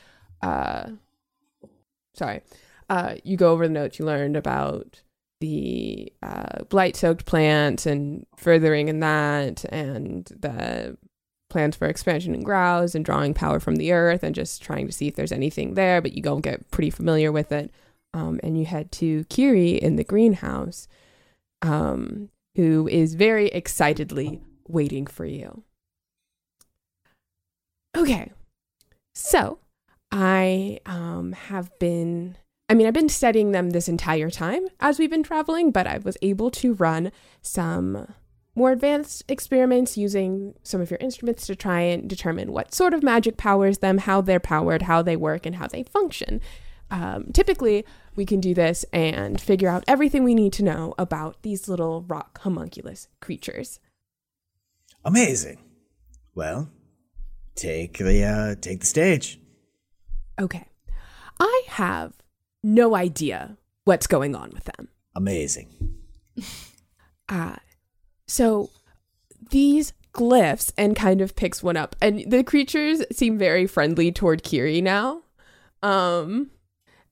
[0.41, 0.89] uh
[2.13, 2.41] sorry.
[2.89, 5.01] Uh you go over the notes you learned about
[5.41, 10.95] the uh, blight soaked plants and furthering in that and the
[11.49, 14.93] plans for expansion and grouse and drawing power from the earth and just trying to
[14.93, 17.71] see if there's anything there but you go get pretty familiar with it
[18.13, 20.87] um, and you head to kiri in the greenhouse
[21.63, 25.63] um, who is very excitedly waiting for you
[27.95, 28.31] okay
[29.13, 29.59] so
[30.11, 32.37] i um, have been
[32.69, 35.97] I mean, I've been studying them this entire time as we've been traveling, but I
[35.97, 37.11] was able to run
[37.41, 38.13] some
[38.55, 43.03] more advanced experiments using some of your instruments to try and determine what sort of
[43.03, 46.39] magic powers them, how they're powered, how they work, and how they function.
[46.91, 51.41] Um, typically, we can do this and figure out everything we need to know about
[51.41, 53.79] these little rock homunculus creatures.
[55.03, 55.57] Amazing.
[56.35, 56.69] Well,
[57.55, 59.39] take the uh, take the stage.
[60.39, 60.67] Okay.
[61.39, 62.13] I have
[62.61, 64.89] no idea what's going on with them.
[65.15, 65.69] Amazing.
[67.29, 67.55] Uh,
[68.27, 68.69] so
[69.51, 74.43] these glyphs and kind of picks one up and the creatures seem very friendly toward
[74.43, 75.21] Kiri now.
[75.81, 76.51] Um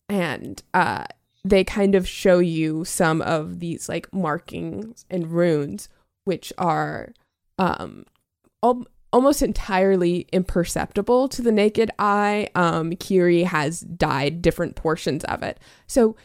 [0.10, 1.06] and uh
[1.46, 5.88] they kind of show you some of these like markings and runes
[6.26, 7.14] which are
[7.58, 8.04] um
[8.64, 12.48] al- almost entirely imperceptible to the naked eye.
[12.56, 15.60] Um, Kiri has dyed different portions of it.
[15.88, 16.16] So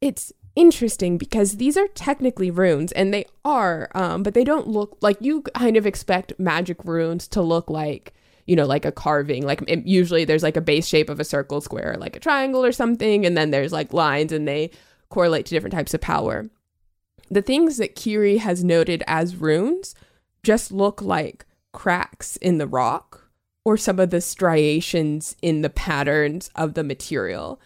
[0.00, 4.98] it's interesting because these are technically runes and they are, um, but they don't look
[5.00, 8.12] like you kind of expect magic runes to look like,
[8.46, 9.44] you know, like a carving.
[9.44, 12.64] Like it, usually there's like a base shape of a circle, square, like a triangle
[12.64, 14.70] or something, and then there's like lines and they
[15.08, 16.46] correlate to different types of power.
[17.30, 19.94] The things that Kiri has noted as runes
[20.42, 23.30] just look like cracks in the rock
[23.64, 27.60] or some of the striations in the patterns of the material.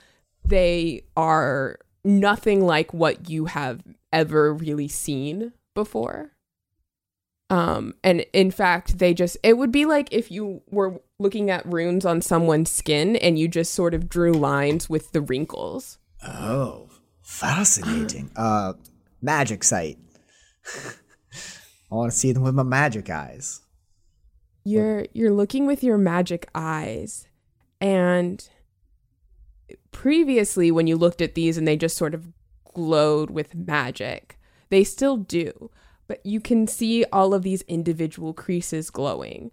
[0.45, 6.33] They are nothing like what you have ever really seen before.
[7.51, 11.65] Um, and in fact, they just, it would be like if you were looking at
[11.67, 15.99] runes on someone's skin and you just sort of drew lines with the wrinkles.
[16.27, 16.91] Oh,
[17.23, 18.31] fascinating.
[18.37, 18.75] uh,
[19.23, 19.99] magic sight.
[21.91, 23.63] I want to see them with my magic eyes.
[24.65, 27.27] You're you're looking with your magic eyes
[27.81, 28.47] and
[29.93, 32.29] previously when you looked at these and they just sort of
[32.75, 34.39] glowed with magic.
[34.69, 35.71] They still do,
[36.09, 39.53] but you can see all of these individual creases glowing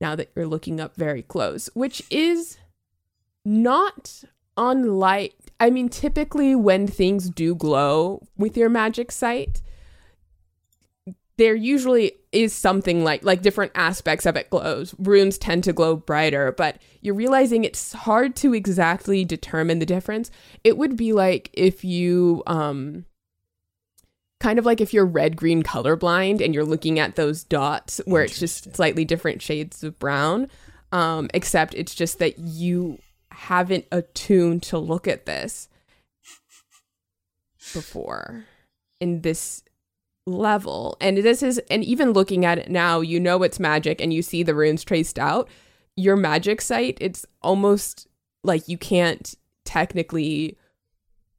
[0.00, 2.58] now that you're looking up very close, which is
[3.44, 4.24] not
[4.56, 9.62] unlike I mean typically when things do glow with your magic sight,
[11.36, 14.94] there usually is something like like different aspects of it glows.
[14.98, 20.30] Runes tend to glow brighter, but you're realizing it's hard to exactly determine the difference.
[20.64, 23.04] It would be like if you um
[24.40, 28.22] kind of like if you're red green colorblind and you're looking at those dots where
[28.22, 30.48] it's just slightly different shades of brown.
[30.92, 32.98] Um, except it's just that you
[33.32, 35.68] haven't attuned to look at this
[37.74, 38.44] before
[39.00, 39.62] in this
[40.26, 40.96] level.
[41.00, 44.22] And this is, and even looking at it now, you know it's magic and you
[44.22, 45.48] see the runes traced out.
[45.96, 48.06] Your magic sight, it's almost
[48.44, 49.34] like you can't
[49.64, 50.56] technically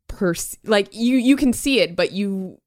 [0.08, 2.60] perceive like you you can see it, but you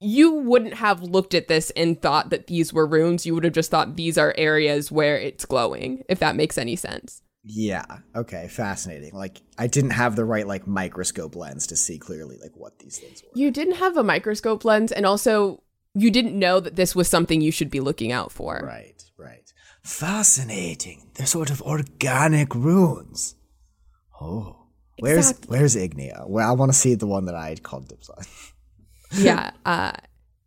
[0.00, 3.26] you wouldn't have looked at this and thought that these were runes.
[3.26, 6.76] You would have just thought these are areas where it's glowing, if that makes any
[6.76, 7.22] sense.
[7.44, 7.84] Yeah.
[8.14, 8.48] Okay.
[8.48, 9.14] Fascinating.
[9.14, 12.98] Like I didn't have the right like microscope lens to see clearly like what these
[12.98, 13.30] things were.
[13.34, 15.62] You didn't have a microscope lens, and also
[15.94, 18.60] you didn't know that this was something you should be looking out for.
[18.64, 19.02] Right.
[19.16, 19.52] Right.
[19.82, 21.10] Fascinating.
[21.14, 23.34] They're sort of organic runes.
[24.20, 24.66] Oh.
[24.98, 25.58] Where's Exactly.
[25.58, 26.28] Where's Ignia?
[26.28, 28.24] Well, I want to see the one that I called dibs on.
[29.18, 29.92] yeah, uh,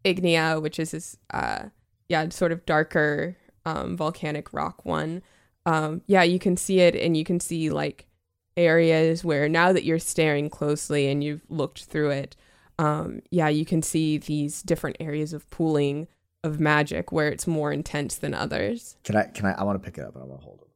[0.06, 1.66] Ignia, which is this, uh,
[2.10, 5.22] yeah, sort of darker um, volcanic rock one.
[5.66, 8.08] Um, yeah, you can see it, and you can see like
[8.58, 12.36] areas where now that you're staring closely and you've looked through it,
[12.80, 16.08] um, yeah, you can see these different areas of pooling
[16.44, 18.98] of magic where it's more intense than others.
[19.04, 19.24] Can I?
[19.26, 19.54] Can I?
[19.54, 20.70] I want to pick it up and I want to hold it.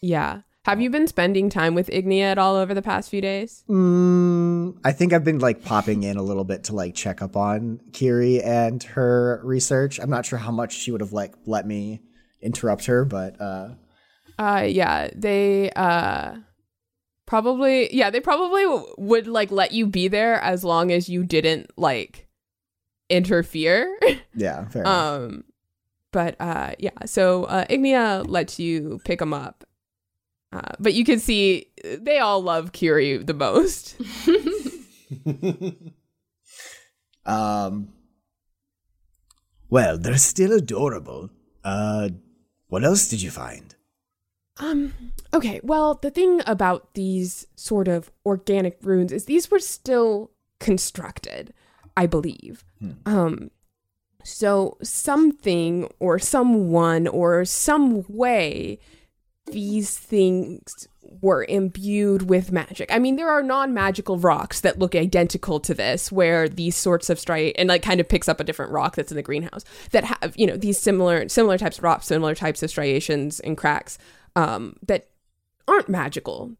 [0.00, 0.42] Yeah.
[0.66, 3.64] Have you been spending time with Ignia at all over the past few days?
[3.68, 4.49] Mm,
[4.84, 7.80] I think I've been like popping in a little bit to like check up on
[7.92, 9.98] Kiri and her research.
[9.98, 12.00] I'm not sure how much she would have like let me
[12.40, 13.70] interrupt her, but uh
[14.38, 16.36] Uh, yeah, they uh
[17.26, 21.24] probably yeah they probably w- would like let you be there as long as you
[21.24, 22.28] didn't like
[23.08, 23.98] interfere.
[24.34, 25.22] yeah, fair enough.
[25.22, 25.44] um,
[26.12, 29.64] but uh, yeah, so uh, Ignia lets you pick them up.
[30.52, 33.96] Uh, but you can see they all love Kiri the most.
[37.26, 37.92] Um
[39.68, 41.30] Well, they're still adorable.
[41.62, 42.08] Uh
[42.68, 43.74] what else did you find?
[44.58, 44.92] Um,
[45.32, 50.30] okay, well, the thing about these sort of organic runes is these were still
[50.60, 51.52] constructed,
[51.96, 52.64] I believe.
[53.06, 53.50] Um,
[54.22, 58.78] so something or someone or some way
[59.52, 60.88] these things
[61.20, 62.92] were imbued with magic.
[62.92, 67.18] I mean, there are non-magical rocks that look identical to this, where these sorts of
[67.18, 70.04] stri and like kind of picks up a different rock that's in the greenhouse that
[70.04, 73.98] have you know these similar similar types of rocks, similar types of striations and cracks
[74.36, 75.08] um, that
[75.66, 76.52] aren't magical.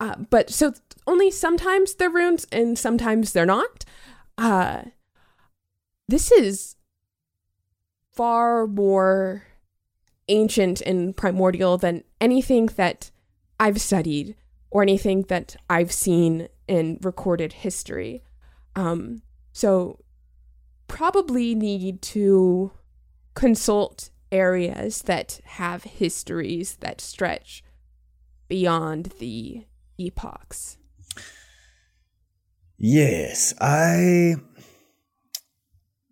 [0.00, 0.74] Uh, but so
[1.06, 3.84] only sometimes they're runes and sometimes they're not.
[4.36, 4.82] Uh,
[6.08, 6.76] this is
[8.12, 9.44] far more
[10.28, 13.10] ancient and primordial than anything that
[13.60, 14.36] I've studied
[14.70, 18.22] or anything that I've seen in recorded history.
[18.74, 19.22] Um,
[19.52, 20.00] so
[20.88, 22.72] probably need to
[23.34, 27.62] consult areas that have histories that stretch
[28.48, 29.66] beyond the
[29.98, 30.76] epochs.
[32.76, 34.34] Yes, I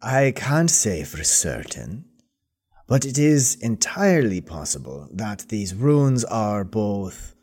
[0.01, 2.05] I can't say for certain,
[2.87, 7.35] but it is entirely possible that these runes are both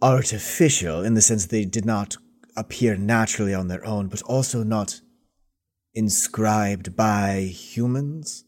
[0.00, 2.16] artificial in the sense they did not
[2.56, 5.00] appear naturally on their own, but also not
[5.94, 8.44] inscribed by humans.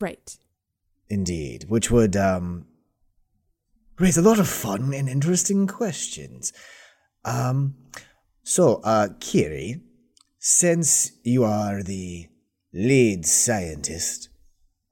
[0.00, 0.36] Right.
[1.08, 2.66] Indeed, which would um
[3.98, 6.52] raise a lot of fun and interesting questions.
[7.24, 7.74] Um
[8.42, 9.80] so uh Kiri,
[10.38, 12.28] since you are the
[12.72, 14.28] lead scientist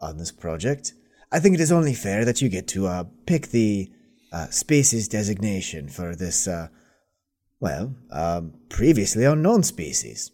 [0.00, 0.92] on this project,
[1.32, 3.90] I think it is only fair that you get to uh pick the
[4.32, 6.68] uh, species designation for this uh
[7.60, 10.30] well, um previously unknown species.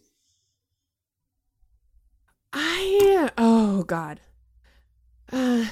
[2.53, 3.29] gonna.
[3.37, 4.19] Oh God.
[5.31, 5.65] Uh,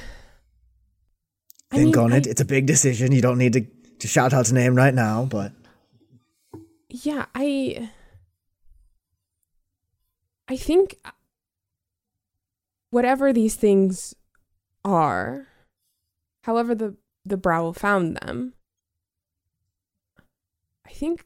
[1.72, 2.28] I Think mean, on I- it.
[2.28, 3.12] It's a big decision.
[3.12, 3.66] You don't need to,
[4.00, 5.52] to shout out a name right now, but
[6.90, 7.90] Yeah, I.
[10.48, 10.98] I think
[12.92, 14.14] whatever these things
[14.86, 15.48] are,
[16.44, 18.54] however the the brow found them,
[20.86, 21.26] I think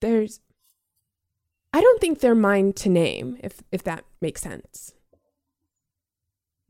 [0.00, 0.40] there's.
[1.74, 4.94] I don't think they're mine to name, if if that makes sense.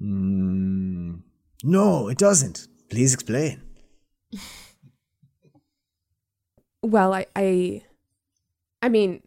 [0.00, 1.20] mm,
[1.64, 2.68] no, it doesn't.
[2.90, 3.62] Please explain.
[6.82, 7.82] Well, I, I,
[8.80, 9.22] I mean,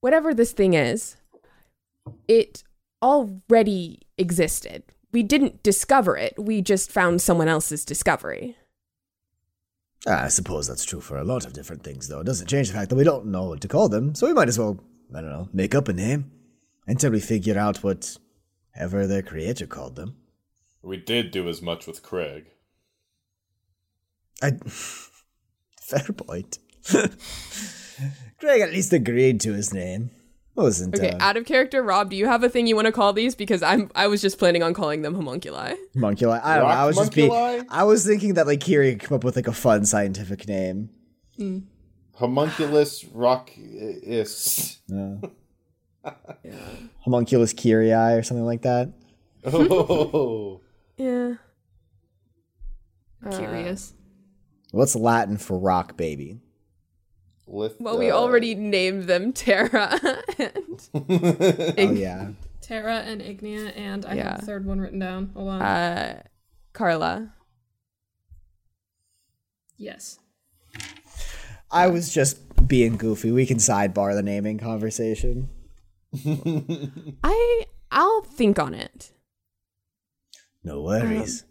[0.00, 1.16] whatever this thing is,
[2.28, 2.62] it
[3.02, 4.84] already existed.
[5.12, 6.34] We didn't discover it.
[6.38, 8.56] We just found someone else's discovery.
[10.06, 12.20] Ah, I suppose that's true for a lot of different things, though.
[12.20, 14.34] It doesn't change the fact that we don't know what to call them, so we
[14.34, 14.80] might as well,
[15.14, 16.30] I don't know, make up a name
[16.86, 20.16] until we figure out whatever their creator called them.
[20.82, 22.46] We did do as much with Craig.
[24.42, 24.52] I.
[25.80, 26.58] Fair point.
[26.88, 30.10] Craig at least agreed to his name.
[30.56, 32.92] Wasn't Okay, uh, out of character, Rob, do you have a thing you want to
[32.92, 33.34] call these?
[33.34, 35.74] Because I'm I was just planning on calling them homunculi.
[35.94, 36.38] homunculi.
[36.42, 36.74] I don't know.
[36.74, 37.32] I was just being.
[37.68, 40.90] I was thinking that like Kiri could come up with like a fun scientific name.
[42.14, 44.78] Homunculus rock is.
[47.00, 48.92] Homunculus Kyrie or something like that.
[49.46, 50.60] Oh,
[50.96, 51.34] Yeah.
[53.32, 53.94] Curious.
[54.70, 56.40] What's Latin for rock baby?
[57.46, 59.98] Lith- Well, we uh, already named them Terra.
[60.38, 62.30] and, Oh yeah.
[62.60, 64.30] Terra and Ignia, and I Yeah.
[64.30, 65.30] have the third one written down.
[65.34, 65.62] Hold on.
[65.62, 66.22] uh,
[66.72, 67.34] Carla.
[69.76, 70.18] yes.
[71.70, 72.38] I was just
[72.68, 73.32] being goofy.
[73.32, 75.48] We can sidebar the naming conversation.
[77.24, 79.10] I I'll think on it.
[80.62, 81.44] No worries.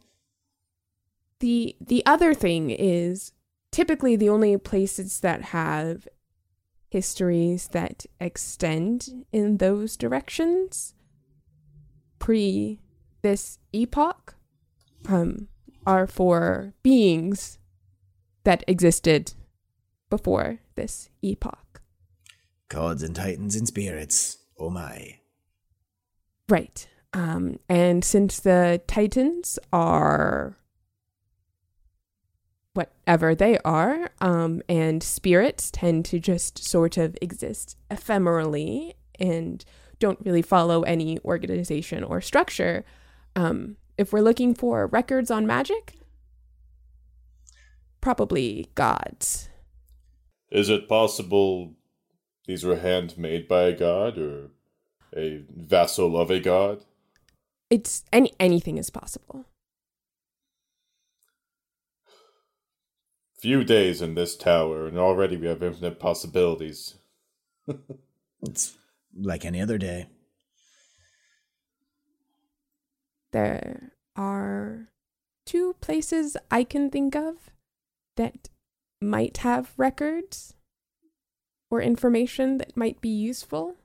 [1.40, 3.34] the the other thing is
[3.74, 6.08] typically the only places that have
[6.90, 10.94] histories that extend in those directions
[12.20, 12.80] pre
[13.24, 14.36] this epoch
[15.10, 15.48] um
[15.86, 17.58] are for beings
[18.46, 19.34] that existed
[20.10, 21.64] before this epoch
[22.74, 24.40] Gods and titans and spirits.
[24.58, 25.20] Oh my.
[26.50, 26.88] Right.
[27.14, 30.58] Um, and since the Titans are
[32.74, 39.64] whatever they are, um, and spirits tend to just sort of exist ephemerally and
[40.00, 42.84] don't really follow any organization or structure,
[43.36, 45.94] um, if we're looking for records on magic,
[48.02, 49.50] probably gods.
[50.52, 51.74] Is it possible
[52.46, 54.50] these were handmade by a god or
[55.16, 56.84] a vassal of a god?
[57.70, 59.46] It's any anything is possible.
[63.44, 66.96] Few days in this tower, and already we have infinite possibilities.
[68.42, 68.78] It's
[69.16, 70.08] like any other day.
[73.34, 74.88] there are
[75.46, 77.52] two places I can think of
[78.16, 78.50] that
[79.02, 80.54] might have records
[81.70, 83.76] or information that might be useful.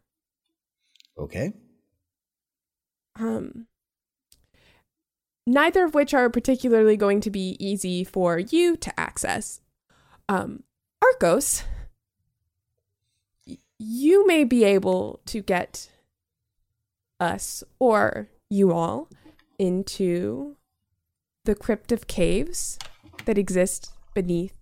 [1.18, 1.54] Okay.
[3.16, 3.66] Um,
[5.48, 9.60] neither of which are particularly going to be easy for you to access.
[10.28, 10.62] Um,
[11.02, 11.64] Arcos,
[13.78, 15.90] you may be able to get
[17.18, 19.08] us or you all
[19.58, 20.56] into
[21.44, 22.78] the crypt of caves
[23.24, 24.58] that exist beneath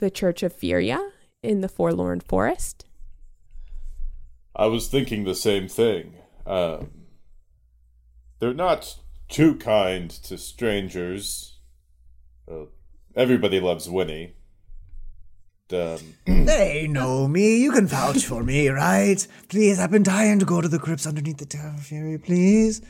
[0.00, 2.84] the Church of Furia in the Forlorn Forest.
[4.54, 6.16] I was thinking the same thing.
[6.46, 6.90] Um,
[8.38, 8.96] they're not
[9.28, 11.58] too kind to strangers.
[12.50, 12.66] Uh,
[13.14, 14.34] everybody loves Winnie.
[15.72, 15.98] Um,
[16.46, 17.56] They know me.
[17.56, 19.26] You can vouch for me, right?
[19.48, 22.82] Please, I've been dying to go to the crypts underneath the Tower of Fury, please.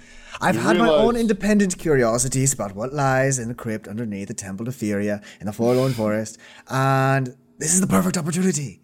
[0.42, 4.34] I've You had my own independent curiosities about what lies in the crypt underneath the
[4.34, 6.36] Temple of Furia in the Forlorn Forest,
[6.68, 8.82] and this is the perfect opportunity.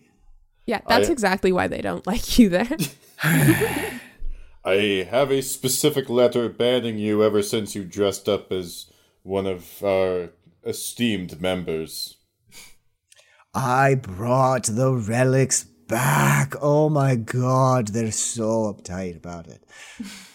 [0.64, 2.68] Yeah, that's I- exactly why they don't like you there.
[4.64, 8.86] I have a specific letter banning you ever since you dressed up as
[9.22, 10.30] one of our
[10.64, 12.16] esteemed members.
[13.54, 16.54] I brought the relics back.
[16.62, 19.64] Oh my god, they're so uptight about it.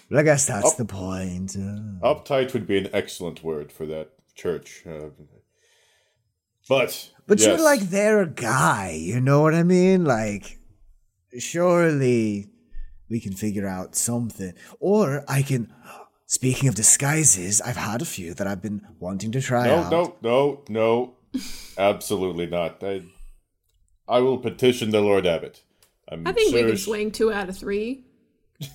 [0.09, 1.55] But I guess that's the point.
[1.55, 4.83] Uh, Uptight would be an excellent word for that church.
[4.85, 5.09] Uh,
[6.69, 10.05] but but you're like their guy, you know what I mean?
[10.05, 10.59] Like,
[11.37, 12.47] surely
[13.09, 14.53] we can figure out something.
[14.79, 15.73] Or I can.
[16.29, 19.91] Speaking of disguises, I've had a few that I've been wanting to try No, out.
[19.91, 21.15] no, no, no.
[21.77, 22.83] Absolutely not.
[22.83, 23.03] I,
[24.09, 25.63] I will petition the Lord Abbot.
[26.09, 28.03] I'm I think we sure can sh- swing two out of three.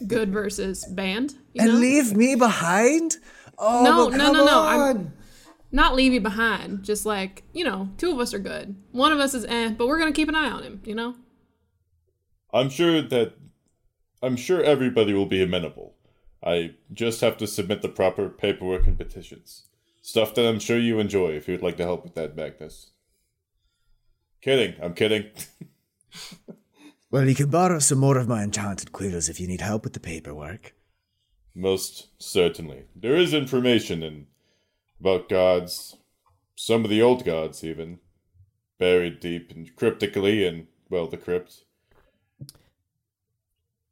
[0.07, 1.35] Good versus band.
[1.53, 1.79] You And know?
[1.79, 3.17] leave me behind?
[3.59, 5.13] Oh, No, but no, come no, no, I'm-
[5.73, 6.85] Not leave you behind.
[6.85, 8.77] Just like, you know, two of us are good.
[8.93, 10.95] One of us is eh, but we're going to keep an eye on him, you
[10.95, 11.17] know?
[12.55, 13.35] I'm sure that
[14.23, 15.95] I'm sure everybody will be amenable.
[16.45, 19.67] I just have to submit the proper paperwork and petitions.
[20.01, 22.91] Stuff that I'm sure you enjoy if you'd like to help with that, Magnus.
[24.41, 25.27] Kidding, I'm kidding.
[27.13, 29.93] Well, you can borrow some more of my enchanted quills if you need help with
[29.93, 30.73] the paperwork.
[31.55, 32.85] Most certainly.
[32.97, 34.29] There is information in
[34.99, 35.99] about gods,
[36.57, 37.99] some of the old gods even,
[38.79, 41.65] buried deep and cryptically in well the crypt.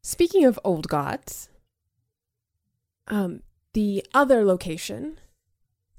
[0.03, 1.48] Speaking of old gods,
[3.09, 3.42] um,
[3.74, 5.18] the other location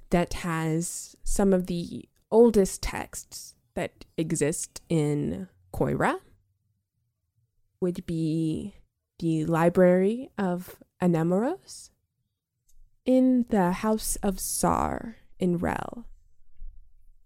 [0.10, 6.20] that has some of the oldest texts that exist in Koira
[7.80, 8.76] would be
[9.20, 11.90] the Library of Anemoros
[13.06, 16.06] in the House of Sar in Rel,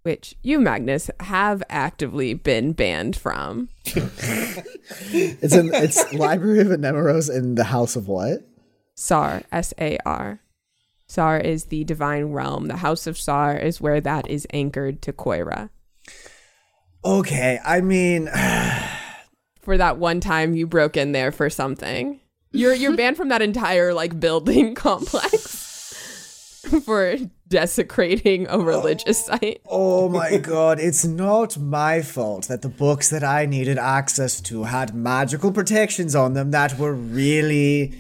[0.05, 3.69] which you, Magnus, have actively been banned from.
[5.11, 8.47] It's in it's Library of Anemoros in the House of what?
[8.93, 10.41] Sar, S A R.
[11.07, 12.67] Sar is the divine realm.
[12.67, 15.69] The house of Sar is where that is anchored to Koira.
[17.03, 18.29] Okay, I mean,
[19.65, 22.19] For that one time you broke in there for something.
[22.51, 25.54] You're you're banned from that entire like building complex
[26.85, 27.15] for
[27.47, 29.61] desecrating a religious oh, site.
[29.67, 34.63] oh my god, it's not my fault that the books that I needed access to
[34.63, 37.93] had magical protections on them that were really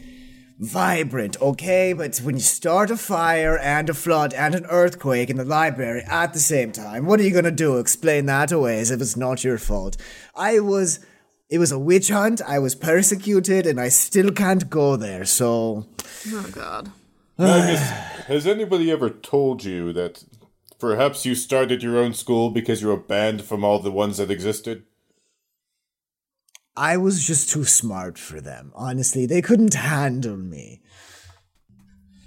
[0.59, 1.93] vibrant, okay?
[1.93, 6.03] But when you start a fire and a flood and an earthquake in the library
[6.03, 7.77] at the same time, what are you gonna do?
[7.77, 9.97] Explain that away as if it's not your fault.
[10.35, 10.99] I was.
[11.47, 15.85] It was a witch hunt, I was persecuted, and I still can't go there, so.
[16.33, 16.91] Oh, God.
[17.37, 17.79] Magnus,
[18.27, 20.23] has anybody ever told you that
[20.79, 24.31] perhaps you started your own school because you were banned from all the ones that
[24.31, 24.83] existed?
[26.77, 28.71] I was just too smart for them.
[28.75, 30.81] Honestly, they couldn't handle me.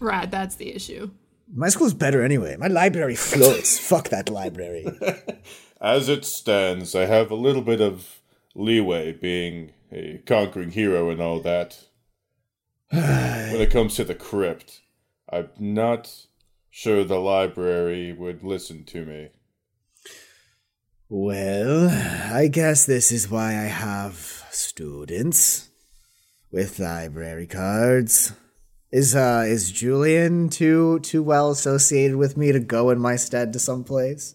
[0.01, 1.11] Right, that's the issue.
[1.53, 2.57] My school's better anyway.
[2.57, 3.79] My library floats.
[3.89, 4.87] Fuck that library.
[5.81, 8.21] As it stands, I have a little bit of
[8.55, 11.85] leeway being a conquering hero and all that.
[12.91, 14.81] when it comes to the crypt,
[15.31, 16.11] I'm not
[16.71, 19.29] sure the library would listen to me.
[21.09, 21.89] Well,
[22.35, 25.71] I guess this is why I have students
[26.51, 28.33] with library cards.
[28.91, 33.53] Is uh is Julian too too well associated with me to go in my stead
[33.53, 34.35] to some place?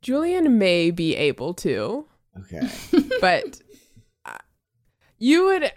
[0.00, 2.06] Julian may be able to,
[2.40, 2.68] Okay.
[3.20, 3.60] but
[4.24, 4.38] uh,
[5.18, 5.72] you would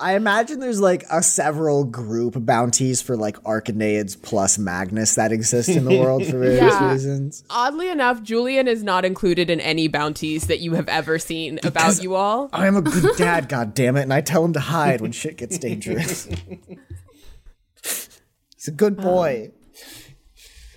[0.00, 5.68] I imagine there's like a several group bounties for like Arcanaids plus Magnus that exist
[5.70, 6.92] in the world for various Yeah.
[6.92, 7.42] reasons.
[7.50, 12.00] oddly enough, Julian is not included in any bounties that you have ever seen about
[12.00, 12.48] you all.
[12.52, 15.36] I'm a good dad, god damn it, and I tell him to hide when shit
[15.36, 16.28] gets dangerous.
[17.82, 19.50] He's a good boy.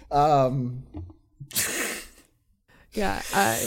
[0.09, 0.83] Um,
[2.93, 3.57] Yeah, uh,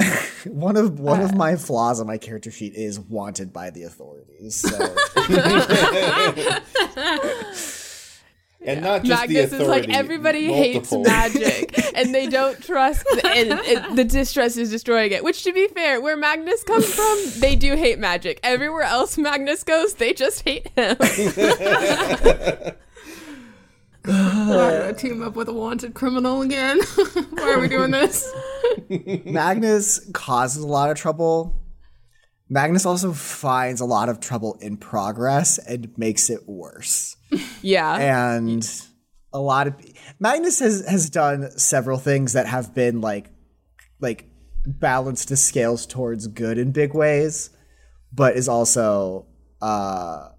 [0.46, 1.36] one of one of uh.
[1.36, 4.56] my flaws on my character sheet is wanted by the authorities.
[4.56, 4.96] So
[8.62, 11.02] And not just Magnus the is like everybody multiple.
[11.02, 15.52] hates magic and they don't trust and, and the distress is destroying it which to
[15.54, 20.12] be fair where magnus comes from they do hate magic everywhere else magnus goes they
[20.12, 20.94] just hate him
[24.04, 26.80] Not gonna team up with a wanted criminal again.
[27.30, 28.32] Why are we doing this?
[29.24, 31.56] Magnus causes a lot of trouble.
[32.48, 37.16] Magnus also finds a lot of trouble in progress and makes it worse.
[37.62, 38.68] yeah and
[39.32, 39.74] a lot of
[40.18, 43.30] Magnus has has done several things that have been like
[44.00, 44.26] like
[44.66, 47.50] balanced the scales towards good in big ways,
[48.12, 49.26] but is also
[49.60, 50.30] uh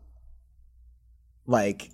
[1.46, 1.92] like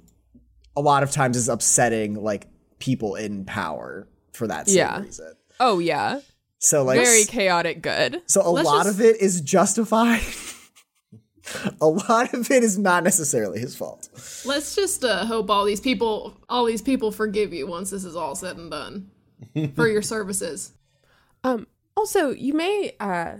[0.77, 2.47] a lot of times is upsetting like
[2.79, 5.01] people in power for that same Yeah.
[5.01, 5.33] reason.
[5.59, 6.19] oh yeah
[6.59, 10.21] So like very chaotic good so a Let's lot just- of it is justified.
[11.81, 14.09] a lot of it is not necessarily his fault.
[14.45, 18.15] Let's just uh, hope all these people, all these people, forgive you once this is
[18.17, 19.09] all said and done
[19.75, 20.73] for your services.
[21.43, 23.33] um also you may uh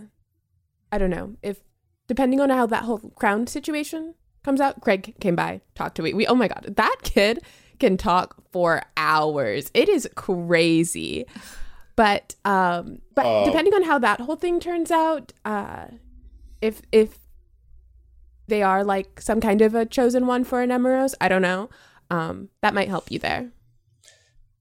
[0.90, 1.60] i don't know if
[2.08, 4.14] depending on how that whole crown situation
[4.44, 6.14] comes out, Craig came by, talked to me.
[6.14, 7.40] We oh my god, that kid
[7.78, 9.70] can talk for hours.
[9.74, 11.26] It is crazy.
[11.96, 13.44] But um but Oh.
[13.44, 15.86] depending on how that whole thing turns out, uh
[16.60, 17.18] if if
[18.46, 21.68] they are like some kind of a chosen one for Anemoros, I don't know.
[22.10, 23.50] Um that might help you there.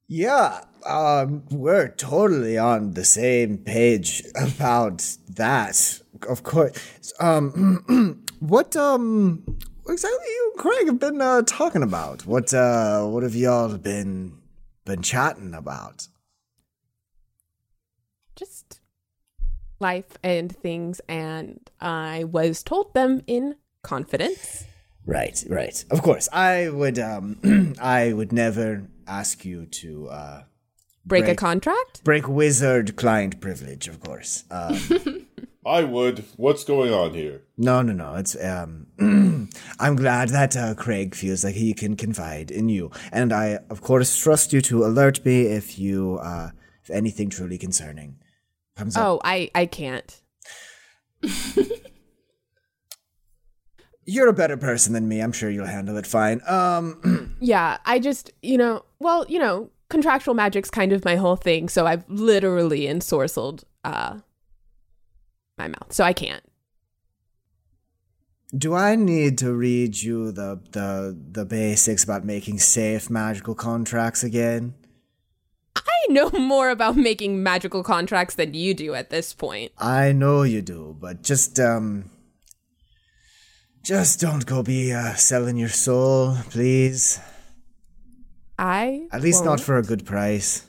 [0.10, 6.02] Yeah, um, we're totally on the same page about that.
[6.30, 7.12] Of course.
[7.20, 9.44] Um, what um,
[9.90, 12.26] exactly you and Craig have been uh, talking about?
[12.26, 14.38] What uh, what have y'all been
[14.86, 16.08] been chatting about?
[18.36, 18.82] just
[19.80, 24.66] life and things and I was told them in confidence.
[25.06, 25.84] Right, right.
[25.90, 30.44] Of course, I would um, I would never ask you to uh
[31.06, 32.04] Break a contract?
[32.04, 33.88] break wizard client privilege.
[33.88, 34.44] Of course.
[34.52, 35.26] Um,
[35.68, 36.24] I would.
[36.38, 37.42] What's going on here?
[37.58, 38.16] No, no, no.
[38.16, 38.88] It's um
[39.80, 42.90] I'm glad that uh, Craig feels like he can confide in you.
[43.12, 46.52] And I of course trust you to alert me if you uh
[46.84, 48.18] if anything truly concerning
[48.78, 49.06] comes up.
[49.06, 50.22] Oh, I I can't.
[54.10, 55.20] You're a better person than me.
[55.20, 56.42] I'm sure you'll handle it fine.
[56.48, 61.36] Um Yeah, I just, you know, well, you know, contractual magic's kind of my whole
[61.36, 64.20] thing, so I've literally ensorcelled uh
[65.58, 65.92] my mouth.
[65.92, 66.44] So I can't.
[68.58, 74.24] do I need to read you the the the basics about making safe magical contracts
[74.24, 74.74] again?
[75.76, 79.72] I know more about making magical contracts than you do at this point.
[79.78, 82.10] I know you do, but just um
[83.84, 87.20] just don't go be uh, selling your soul, please.
[88.60, 89.62] I At least not won't.
[89.62, 90.66] for a good price.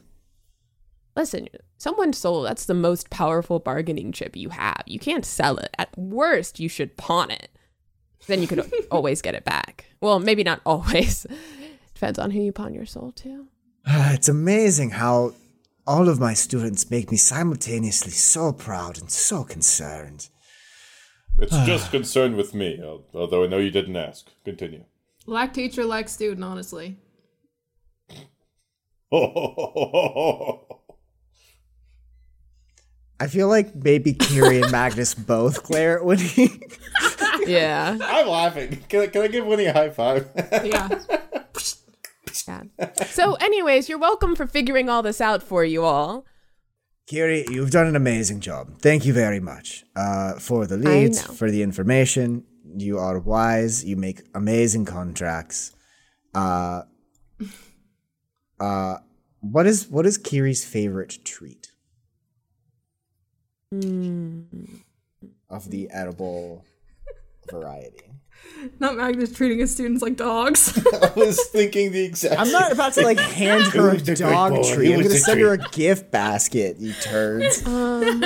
[1.16, 4.82] Listen, someone's soul, that's the most powerful bargaining chip you have.
[4.86, 5.74] You can't sell it.
[5.78, 7.48] At worst, you should pawn it.
[8.26, 9.86] Then you could always get it back.
[10.00, 11.26] Well, maybe not always.
[11.94, 13.46] Depends on who you pawn your soul to.
[13.86, 15.32] Ah, it's amazing how
[15.86, 20.28] all of my students make me simultaneously so proud and so concerned.
[21.38, 21.64] It's ah.
[21.64, 22.82] just concerned with me,
[23.14, 24.28] although I know you didn't ask.
[24.44, 24.84] Continue.
[25.26, 26.98] Like teacher, like student, honestly.
[33.20, 36.60] I feel like maybe Kiri and Magnus both glare at Winnie.
[37.46, 37.96] Yeah.
[38.00, 38.82] I'm laughing.
[38.88, 40.28] Can I, can I give Winnie a high five?
[40.64, 40.88] Yeah.
[42.46, 42.62] yeah.
[43.10, 46.24] So, anyways, you're welcome for figuring all this out for you all.
[47.06, 48.80] Kiri, you've done an amazing job.
[48.80, 52.44] Thank you very much uh, for the leads, for the information.
[52.76, 53.84] You are wise.
[53.84, 55.74] You make amazing contracts.
[56.34, 56.82] Uh,
[58.60, 58.96] uh,
[59.40, 61.67] what is what is Kiri's favorite treat
[63.72, 64.80] Mm.
[65.50, 66.64] of the edible
[67.50, 68.04] variety?
[68.80, 70.78] Not Magnus treating his students like dogs.
[71.02, 72.40] I was thinking the exact.
[72.40, 74.94] I'm not about to like hand her a was a great dog treat.
[74.94, 76.76] I'm gonna a send her a gift basket.
[76.78, 77.62] You turds.
[77.68, 78.24] Um,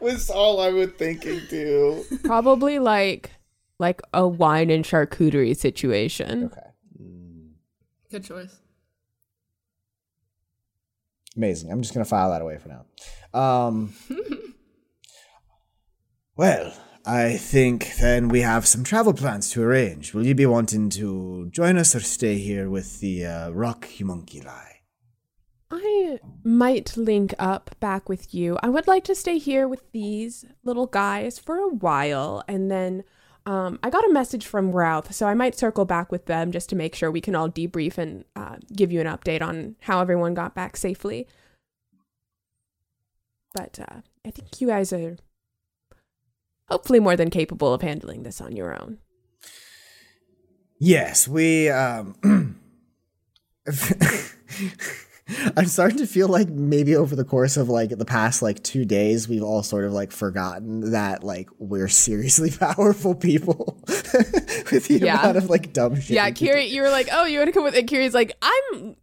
[0.00, 2.04] was all I was thinking too.
[2.24, 3.30] Probably like
[3.78, 6.44] like a wine and charcuterie situation.
[6.44, 6.60] Okay.
[7.00, 7.50] Mm.
[8.10, 8.60] Good choice.
[11.36, 11.70] Amazing.
[11.70, 12.84] I'm just gonna file that away for now.
[13.38, 13.92] Um,
[16.40, 16.72] well,
[17.04, 20.14] I think then we have some travel plans to arrange.
[20.14, 24.80] Will you be wanting to join us or stay here with the uh, rock homunculi?
[25.70, 28.56] I might link up back with you.
[28.62, 33.04] I would like to stay here with these little guys for a while and then
[33.44, 36.70] um, I got a message from Routh, so I might circle back with them just
[36.70, 40.00] to make sure we can all debrief and uh, give you an update on how
[40.00, 41.26] everyone got back safely.
[43.52, 45.16] But uh, I think you guys are
[46.70, 48.98] hopefully more than capable of handling this on your own.
[50.78, 51.68] Yes, we.
[51.68, 52.14] Um,
[55.56, 58.84] I'm starting to feel like maybe over the course of like the past like two
[58.84, 64.98] days, we've all sort of like forgotten that like we're seriously powerful people with the
[65.00, 65.20] Yeah.
[65.20, 66.10] amount of like dumb shit.
[66.16, 68.96] Yeah, Kiri, you were like, "Oh, you want to come with?" And Kiri's like, "I'm."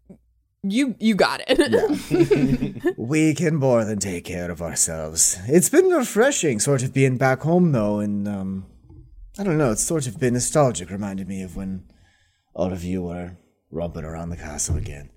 [0.63, 2.93] You you got it.
[2.97, 5.39] We can more than take care of ourselves.
[5.47, 8.65] It's been refreshing, sort of being back home though, and um,
[9.39, 9.71] I don't know.
[9.71, 10.89] It's sort of been nostalgic.
[10.89, 11.83] Reminded me of when
[12.53, 13.37] all of you were
[13.71, 15.09] romping around the castle again.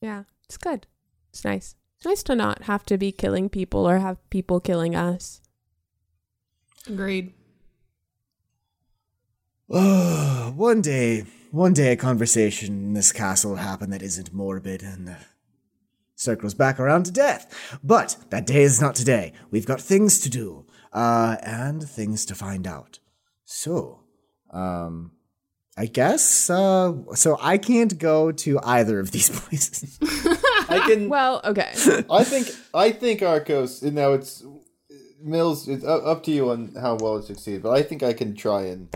[0.00, 0.86] Yeah, it's good.
[1.30, 1.76] It's nice.
[1.98, 5.40] It's nice to not have to be killing people or have people killing us.
[6.86, 7.32] Agreed.
[9.70, 11.24] Oh, one day,
[11.58, 15.16] one day, a conversation in this castle will happen that isn't morbid and
[16.14, 17.78] circles back around to death.
[17.82, 19.32] But that day is not today.
[19.50, 23.00] We've got things to do, uh, and things to find out.
[23.44, 24.04] So,
[24.52, 25.10] um,
[25.76, 29.98] I guess, uh, so I can't go to either of these places.
[30.68, 31.08] I can.
[31.08, 31.72] Well, okay.
[32.10, 32.50] I think.
[32.72, 33.82] I think Arcos.
[33.82, 34.44] you Now it's
[35.20, 35.66] Mills.
[35.66, 37.64] It's up, up to you on how well it succeeds.
[37.64, 38.88] But I think I can try and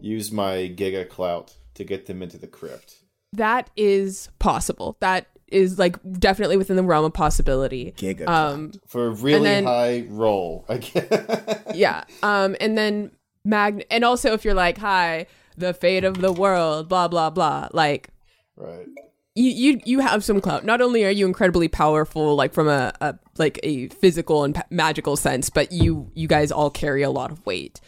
[0.00, 2.96] use my Giga clout to get them into the crypt.
[3.32, 4.96] That is possible.
[5.00, 7.94] That is like definitely within the realm of possibility.
[7.96, 10.64] Giga Um, for a really then- high roll.
[10.68, 12.04] I yeah.
[12.22, 13.10] Um, and then
[13.44, 15.26] Mag, and also if you're like, hi,
[15.56, 18.10] the fate of the world, blah blah blah, like
[18.56, 18.86] right.
[19.34, 20.64] you you you have some clout.
[20.64, 24.66] Not only are you incredibly powerful, like from a, a like a physical and pa-
[24.70, 27.80] magical sense, but you you guys all carry a lot of weight.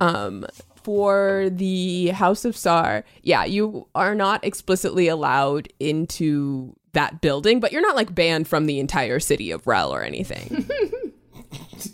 [0.00, 0.46] Um,
[0.82, 7.72] for the House of Sar, yeah, you are not explicitly allowed into that building, but
[7.72, 10.68] you're not like banned from the entire city of Rel or anything.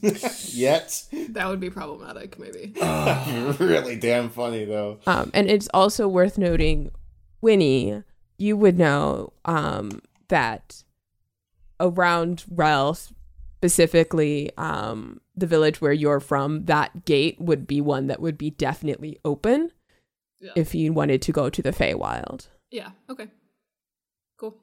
[0.00, 1.04] Yet.
[1.30, 2.74] That would be problematic, maybe.
[3.64, 4.98] really damn funny though.
[5.06, 6.90] Um, and it's also worth noting,
[7.40, 8.02] Winnie,
[8.38, 10.82] you would know um, that
[11.80, 12.96] around Rel,
[13.58, 18.50] specifically um, the village where you're from, that gate would be one that would be
[18.50, 19.70] definitely open
[20.40, 20.52] Yeah.
[20.56, 22.48] if you wanted to go to the Feywild.
[22.70, 22.90] Yeah.
[23.10, 23.28] Okay.
[24.38, 24.56] Cool.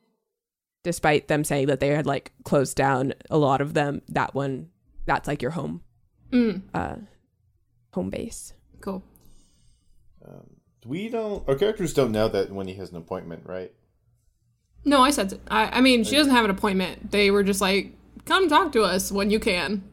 [0.84, 4.69] Despite them saying that they had like closed down a lot of them, that one,
[5.05, 5.82] that's like your home,
[6.32, 6.61] Mm.
[6.74, 6.95] uh,
[7.93, 8.53] home base.
[8.82, 9.03] Cool.
[10.86, 11.47] We don't.
[11.47, 13.71] Our characters don't know that Winnie has an appointment, right?
[14.84, 15.39] No, I said.
[15.49, 15.78] I.
[15.78, 17.11] I mean, she doesn't have an appointment.
[17.11, 17.93] They were just like,
[18.26, 19.84] "Come talk to us when you can,"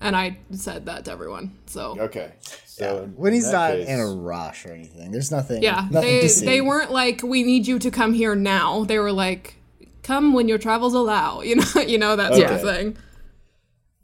[0.00, 1.56] and I said that to everyone.
[1.66, 2.32] So Okay.
[2.66, 5.62] So in- when he's not case- in a rush or anything, there's nothing.
[5.62, 6.46] yeah, nothing they to see.
[6.46, 9.56] they weren't like, "We need you to come here now." They were like,
[10.04, 12.96] "Come when your travels allow." You know, you know that sort of thing.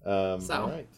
[0.05, 0.55] Um, So.
[0.63, 0.89] All right.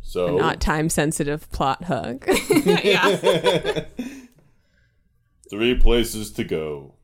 [0.00, 2.26] So, Not time sensitive plot hook.
[2.82, 3.84] yeah.
[5.50, 6.94] three places to go.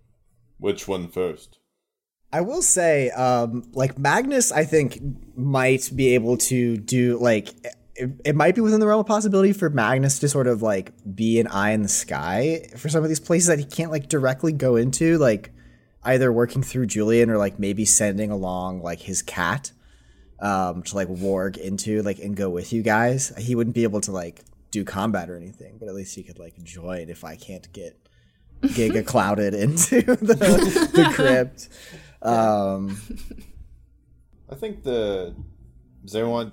[0.58, 1.58] Which one first?
[2.34, 4.98] I will say, um, like Magnus, I think
[5.36, 7.54] might be able to do like
[7.94, 10.90] it, it might be within the realm of possibility for Magnus to sort of like
[11.14, 14.08] be an eye in the sky for some of these places that he can't like
[14.08, 15.52] directly go into, like
[16.02, 19.70] either working through Julian or like maybe sending along like his cat
[20.40, 23.32] um to like warg into like and go with you guys.
[23.38, 26.40] He wouldn't be able to like do combat or anything, but at least he could
[26.40, 27.96] like join if I can't get
[28.64, 31.68] giga clouded into the, the crypt.
[32.24, 33.00] Um
[34.50, 35.34] I think the
[36.04, 36.52] does everyone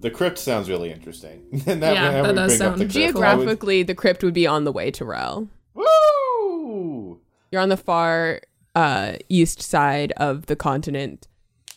[0.00, 1.46] the crypt sounds really interesting.
[1.66, 2.78] and that, Yeah, that that would does bring up the sound crypt.
[2.78, 5.48] Would- Geographically, the crypt would be on the way to Rel.
[5.74, 7.20] Woo!
[7.52, 8.40] You're on the far
[8.74, 11.26] uh, east side of the continent.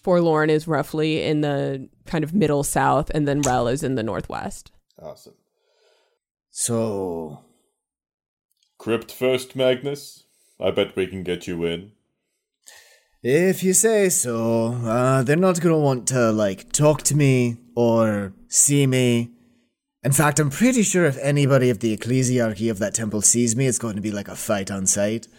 [0.03, 4.03] Forlorn is roughly in the kind of middle south, and then Rel is in the
[4.03, 4.71] northwest.
[5.01, 5.33] Awesome.
[6.51, 7.43] So
[8.77, 10.23] Crypt first, Magnus?
[10.59, 11.91] I bet we can get you in.
[13.25, 18.33] If you say so, uh, they're not gonna want to, like, talk to me or
[18.49, 19.31] see me.
[20.03, 23.65] In fact, I'm pretty sure if anybody of the ecclesiarchy of that temple sees me,
[23.65, 25.29] it's going to be like a fight on sight.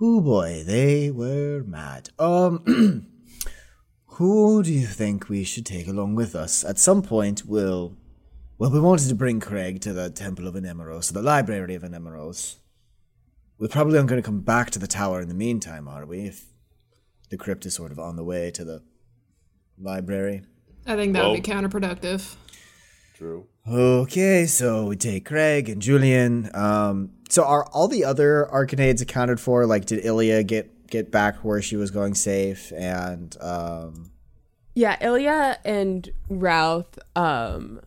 [0.00, 2.10] Oh boy, they were mad.
[2.20, 3.08] Um,
[4.06, 6.64] who do you think we should take along with us?
[6.64, 7.96] At some point, we'll.
[8.58, 12.58] Well, we wanted to bring Craig to the Temple of Anemoros, the Library of Anemoros.
[13.58, 16.26] We probably aren't going to come back to the tower in the meantime, are we?
[16.26, 16.49] If
[17.30, 18.82] the crypt is sort of on the way to the
[19.78, 20.42] library.
[20.86, 22.36] I think that would be counterproductive.
[23.16, 23.46] True.
[23.68, 26.50] Okay, so we take Craig and Julian.
[26.54, 29.66] Um, so are all the other Arcanades accounted for?
[29.66, 32.72] Like, did Ilya get get back where she was going safe?
[32.72, 34.10] And um,
[34.74, 37.80] Yeah, Ilya and Routh um,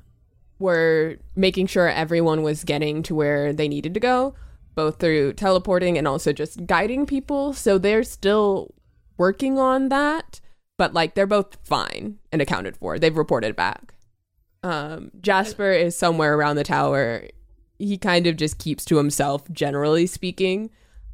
[0.59, 4.35] were making sure everyone was getting to where they needed to go,
[4.75, 7.53] both through teleporting and also just guiding people.
[7.53, 8.73] So they're still
[9.17, 10.39] working on that,
[10.77, 12.99] but like they're both fine and accounted for.
[12.99, 13.93] They've reported back.
[14.63, 17.27] Um, Jasper is somewhere around the tower.
[17.77, 20.69] He kind of just keeps to himself, generally speaking,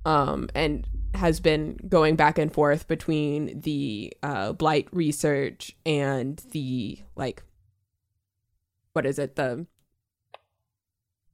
[0.06, 7.00] um, and has been going back and forth between the uh, blight research and the
[7.16, 7.42] like,
[8.94, 9.66] what is it, the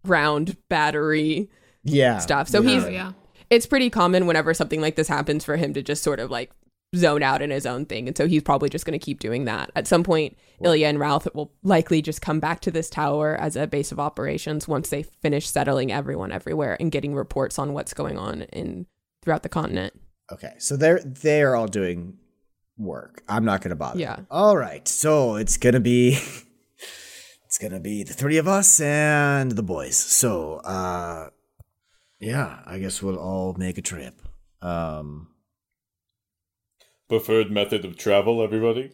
[0.05, 1.49] ground battery
[1.84, 2.47] yeah, stuff.
[2.47, 3.11] So Oh, he's yeah.
[3.50, 6.52] It's pretty common whenever something like this happens for him to just sort of like
[6.96, 8.08] zone out in his own thing.
[8.08, 9.72] And so he's probably just going to keep doing that.
[9.76, 13.56] At some point, Ilya and Routh will likely just come back to this tower as
[13.56, 17.93] a base of operations once they finish settling everyone everywhere and getting reports on what's
[17.93, 18.88] going on in
[19.22, 19.93] throughout the continent.
[20.32, 22.18] Okay, so they're they're all doing
[22.78, 23.22] work.
[23.30, 24.00] I'm not gonna bother.
[24.00, 24.22] Yeah.
[24.32, 26.14] All right, so it's gonna be
[27.46, 29.98] it's gonna be the three of us and the boys.
[29.98, 31.30] So, uh,
[32.26, 34.19] yeah, I guess we'll all make a trip.
[34.59, 35.28] Um,
[37.07, 38.93] Preferred method of travel, everybody?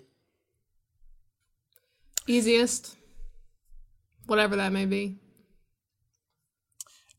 [2.28, 2.98] Easiest.
[4.26, 5.18] Whatever that may be.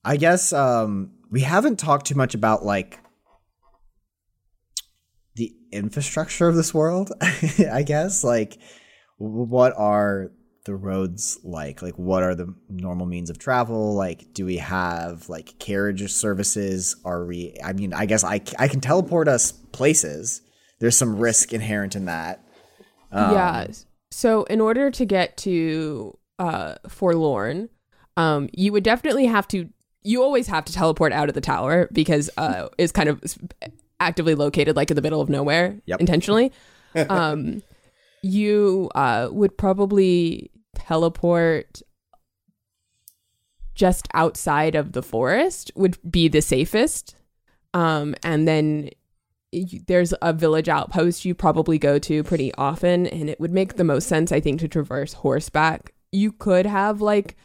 [0.04, 2.98] I guess um, we haven't talked too much about like
[5.34, 7.10] the infrastructure of this world.
[7.72, 8.58] I guess like
[9.16, 10.30] what are
[10.64, 11.82] the roads like?
[11.82, 13.94] Like what are the normal means of travel?
[13.94, 16.96] Like do we have like carriage services?
[17.04, 17.56] Are we?
[17.64, 20.42] I mean, I guess I, I can teleport us places.
[20.78, 22.44] There's some risk inherent in that.
[23.10, 23.66] Um, yeah.
[24.10, 27.68] So in order to get to uh Forlorn,
[28.16, 29.68] um, you would definitely have to.
[30.04, 33.22] You always have to teleport out of the tower because uh, it's kind of
[34.00, 36.00] actively located like in the middle of nowhere Yep.
[36.00, 36.50] intentionally.
[37.08, 37.62] um,
[38.22, 41.82] you uh would probably teleport
[43.74, 47.16] just outside of the forest would be the safest.
[47.74, 48.90] Um, and then
[49.52, 53.74] y- there's a village outpost you probably go to pretty often, and it would make
[53.74, 55.94] the most sense, I think, to traverse horseback.
[56.12, 57.36] You could have like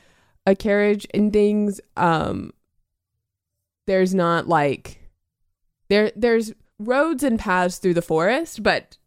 [0.45, 1.80] a carriage and things.
[1.95, 2.51] Um,
[3.86, 5.01] there's not like
[5.89, 8.97] there there's roads and paths through the forest, but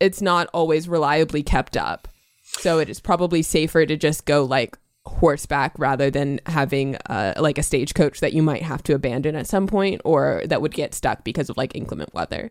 [0.00, 2.08] it's not always reliably kept up.
[2.42, 7.58] So it is probably safer to just go like horseback rather than having uh, like
[7.58, 10.94] a stagecoach that you might have to abandon at some point or that would get
[10.94, 12.50] stuck because of like inclement weather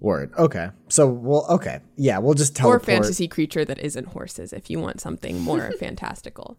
[0.00, 0.32] Word.
[0.38, 0.70] Okay.
[0.88, 1.80] So we'll okay.
[1.96, 2.74] Yeah, we'll just tell you.
[2.74, 3.04] or teleport.
[3.04, 6.56] fantasy creature that isn't horses if you want something more fantastical.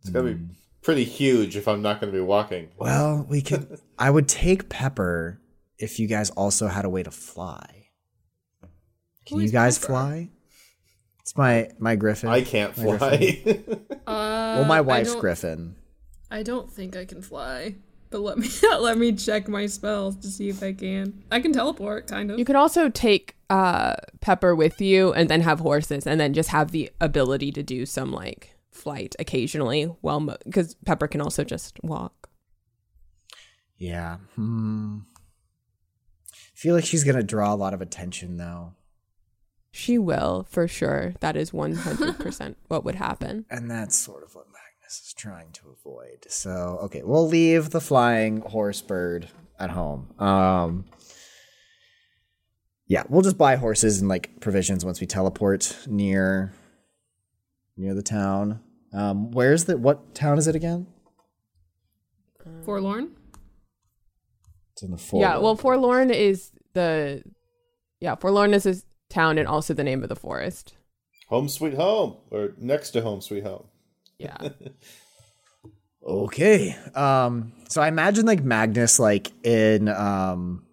[0.00, 0.44] It's gonna be
[0.82, 2.68] pretty huge if I'm not gonna be walking.
[2.76, 3.80] Well, we could.
[3.98, 5.40] I would take Pepper
[5.78, 7.83] if you guys also had a way to fly.
[9.26, 9.92] Can Who you guys Pepper?
[9.92, 10.28] fly?
[11.20, 12.28] It's my my Griffin.
[12.28, 13.42] I can't My fly.
[14.06, 15.76] Uh, Well, my wife's don't- Griffin.
[16.30, 17.76] I don't think I can fly,
[18.10, 18.48] but let me
[18.80, 21.22] let me check my spells to see if I can.
[21.30, 22.38] I can teleport, kind of.
[22.38, 26.50] You can also take uh, Pepper with you and then have horses and then just
[26.50, 29.90] have the ability to do some like flight occasionally.
[30.02, 32.28] Well, because Pepper can also just walk.
[33.78, 34.16] Yeah.
[34.34, 34.98] Hmm.
[36.32, 38.74] I feel like she's gonna draw a lot of attention though,
[39.76, 41.14] She will for sure.
[41.18, 43.44] That is one hundred percent what would happen.
[43.50, 46.26] and that's sort of what Magnus is trying to avoid.
[46.28, 49.26] So okay, we'll leave the flying horse bird
[49.58, 50.14] at home.
[50.20, 50.84] Um.
[52.86, 56.52] Yeah, we'll just buy horses and like provisions once we teleport near
[57.76, 58.60] near the town.
[58.92, 60.86] Um, where's the what town is it again?
[62.64, 63.10] Forlorn.
[64.74, 65.20] It's in the four.
[65.20, 67.24] Yeah, well, Forlorn is the
[67.98, 68.84] yeah Forlorn is his
[69.14, 70.74] town and also the name of the forest.
[71.28, 73.64] home sweet home, or next to home sweet home.
[74.18, 74.36] Yeah,
[76.04, 76.76] Okay.
[76.94, 80.66] Um so I imagine like Magnus like in um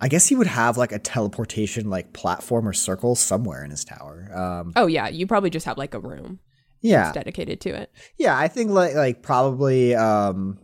[0.00, 3.84] I guess he would have like a teleportation like platform or circle somewhere in his
[3.84, 4.30] tower.
[4.34, 6.40] Um oh yeah, you probably just have like a room
[6.80, 7.04] yeah.
[7.04, 7.90] that's dedicated to it.
[8.16, 10.58] Yeah, I think like like probably um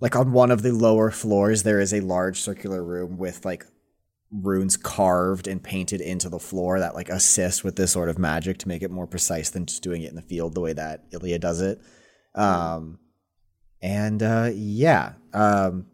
[0.00, 3.66] like on one of the lower floors there is a large circular room with like
[4.32, 8.58] runes carved and painted into the floor that like assist with this sort of magic
[8.58, 11.04] to make it more precise than just doing it in the field the way that
[11.12, 11.80] Ilya does it.
[12.34, 12.98] Um
[13.82, 15.14] and uh yeah.
[15.32, 15.86] Um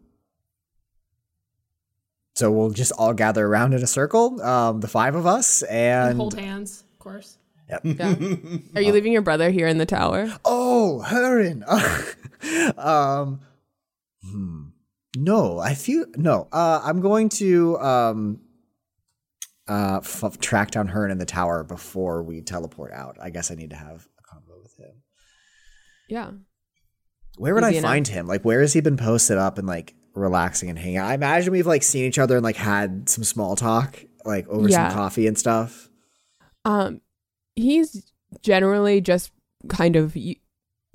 [2.35, 6.11] so we'll just all gather around in a circle, um, the five of us, And
[6.11, 7.39] and hold hands, of course.
[7.67, 7.79] Yeah.
[8.75, 10.31] Are you leaving your brother here in the tower?
[10.45, 11.63] Oh, Heron.
[12.77, 13.39] um,
[14.23, 14.65] hmm.
[15.23, 16.47] No, I feel no.
[16.51, 18.39] Uh, I'm going to um,
[19.67, 23.17] uh, f- track down Heron in the tower before we teleport out.
[23.21, 25.01] I guess I need to have a convo with him.
[26.09, 26.31] Yeah.
[27.37, 27.89] Where would Easy I enough.
[27.89, 28.27] find him?
[28.27, 31.07] Like, where has he been posted up and like relaxing and hanging out?
[31.09, 34.69] I imagine we've like seen each other and like had some small talk, like over
[34.69, 34.89] Yeah.
[34.89, 35.89] some coffee and stuff.
[36.65, 37.01] Um,
[37.55, 38.11] he's
[38.41, 39.31] generally just
[39.69, 40.35] kind of y-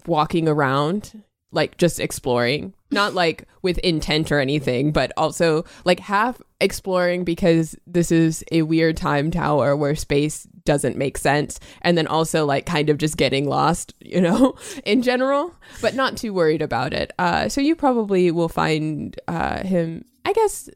[0.06, 6.40] walking around, like just exploring, not like with intent or anything, but also like half
[6.60, 12.06] exploring because this is a weird time tower where space doesn't make sense, and then
[12.06, 16.62] also like kind of just getting lost, you know, in general, but not too worried
[16.62, 17.12] about it.
[17.18, 20.68] Uh, so you probably will find uh him, I guess.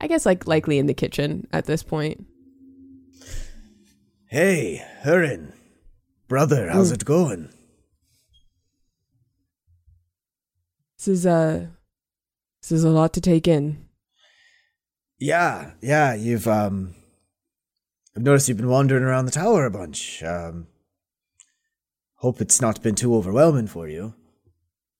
[0.00, 2.26] I guess like likely in the kitchen at this point.
[4.26, 5.52] Hey, Heron,
[6.26, 7.50] brother, how's it going?
[11.02, 11.66] This is uh
[12.62, 13.88] This is a lot to take in.
[15.18, 16.94] Yeah, yeah, you've um
[18.14, 20.22] I've noticed you've been wandering around the tower a bunch.
[20.22, 20.68] Um
[22.18, 24.14] hope it's not been too overwhelming for you.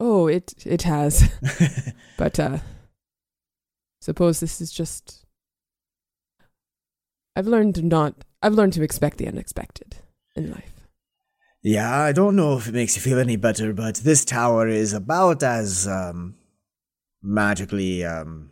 [0.00, 1.30] Oh, it it has.
[2.18, 2.58] but uh
[4.00, 5.24] suppose this is just
[7.36, 9.98] I've learned to not I've learned to expect the unexpected
[10.34, 10.71] in life.
[11.62, 14.92] Yeah, I don't know if it makes you feel any better, but this tower is
[14.92, 16.34] about as um
[17.22, 18.50] magically um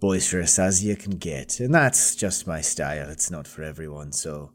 [0.00, 1.60] boisterous as you can get.
[1.60, 3.08] And that's just my style.
[3.08, 4.50] It's not for everyone, so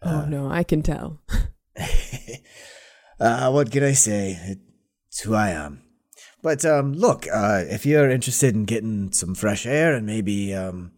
[0.00, 1.20] oh no, I can tell.
[3.20, 4.56] uh, what can I say?
[5.08, 5.82] It's who I am.
[6.42, 10.92] But um, look, uh, if you're interested in getting some fresh air and maybe um,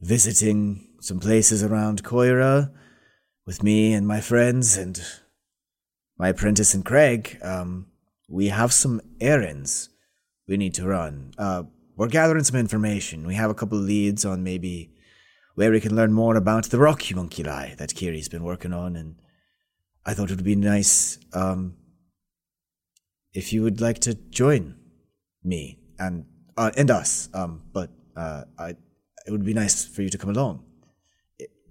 [0.00, 2.70] visiting some places around Koira
[3.50, 5.02] with me and my friends and
[6.16, 7.86] my apprentice and Craig, um,
[8.28, 9.88] we have some errands
[10.46, 11.34] we need to run.
[11.36, 11.64] Uh,
[11.96, 13.26] we're gathering some information.
[13.26, 14.92] We have a couple leads on maybe
[15.56, 19.16] where we can learn more about the rock homunculi that Kiri's been working on, and
[20.06, 21.74] I thought it would be nice um,
[23.34, 24.76] if you would like to join
[25.42, 26.24] me and
[26.56, 27.28] uh, and us.
[27.34, 28.76] Um, but uh, I,
[29.26, 30.62] it would be nice for you to come along,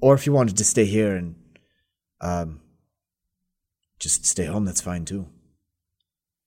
[0.01, 1.36] or if you wanted to stay here and
[2.22, 2.61] um,
[3.99, 5.28] just stay home, that's fine too.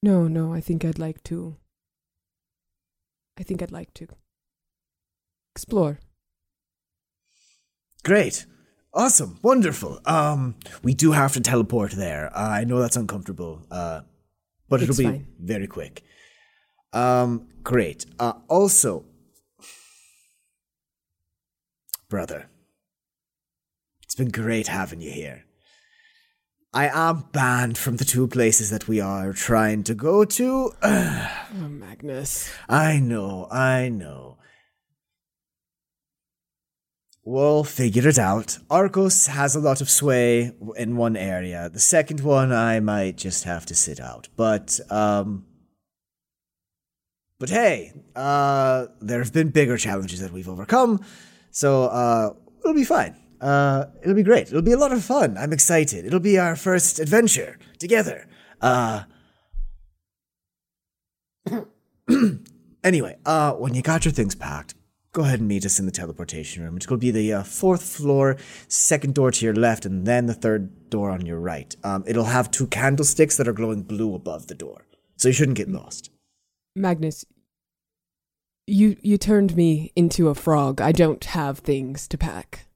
[0.03, 1.57] No, no, I think I'd like to
[3.39, 4.07] I think I'd like to
[5.55, 5.99] explore.
[8.05, 8.47] Great.
[8.95, 9.39] Awesome.
[9.43, 10.01] Wonderful.
[10.05, 12.31] Um, we do have to teleport there.
[12.37, 14.03] Uh, I know that's uncomfortable, uh,
[14.69, 15.27] but It's it'll be fine.
[15.41, 16.03] very quick.
[16.93, 18.05] Um, great.
[18.19, 19.05] Uh, also,
[22.11, 22.51] brother,
[24.03, 25.45] it's been great having you here.
[26.75, 30.73] I am banned from the two places that we are trying to go to.
[31.55, 32.51] Oh, Magnus.
[32.67, 34.39] I know, I know.
[37.25, 38.59] We'll figure it out.
[38.71, 41.69] Arcos has a lot of sway in one area.
[41.69, 44.29] The second one, I might just have to sit out.
[44.35, 45.45] But, um.
[47.39, 51.05] But hey, uh, there have been bigger challenges that we've overcome,
[51.51, 53.15] so, uh, it'll be fine.
[53.43, 54.49] Uh, it'll be great.
[54.49, 55.37] It'll be a lot of fun.
[55.37, 56.07] I'm excited.
[56.07, 58.27] It'll be our first adventure together.
[58.61, 59.03] Uh,
[62.85, 64.75] Anyway, uh, when you got your things packed,
[65.13, 66.77] go ahead and meet us in the teleportation room.
[66.77, 68.37] It'll be the uh, fourth floor,
[68.67, 71.75] second door to your left, and then the third door on your right.
[71.85, 74.87] Um, it'll have two candlesticks that are glowing blue above the door,
[75.17, 76.11] so you shouldn't get lost.
[76.75, 77.25] Magnus,
[78.67, 80.81] you you turned me into a frog.
[80.81, 82.67] I don't have things to pack.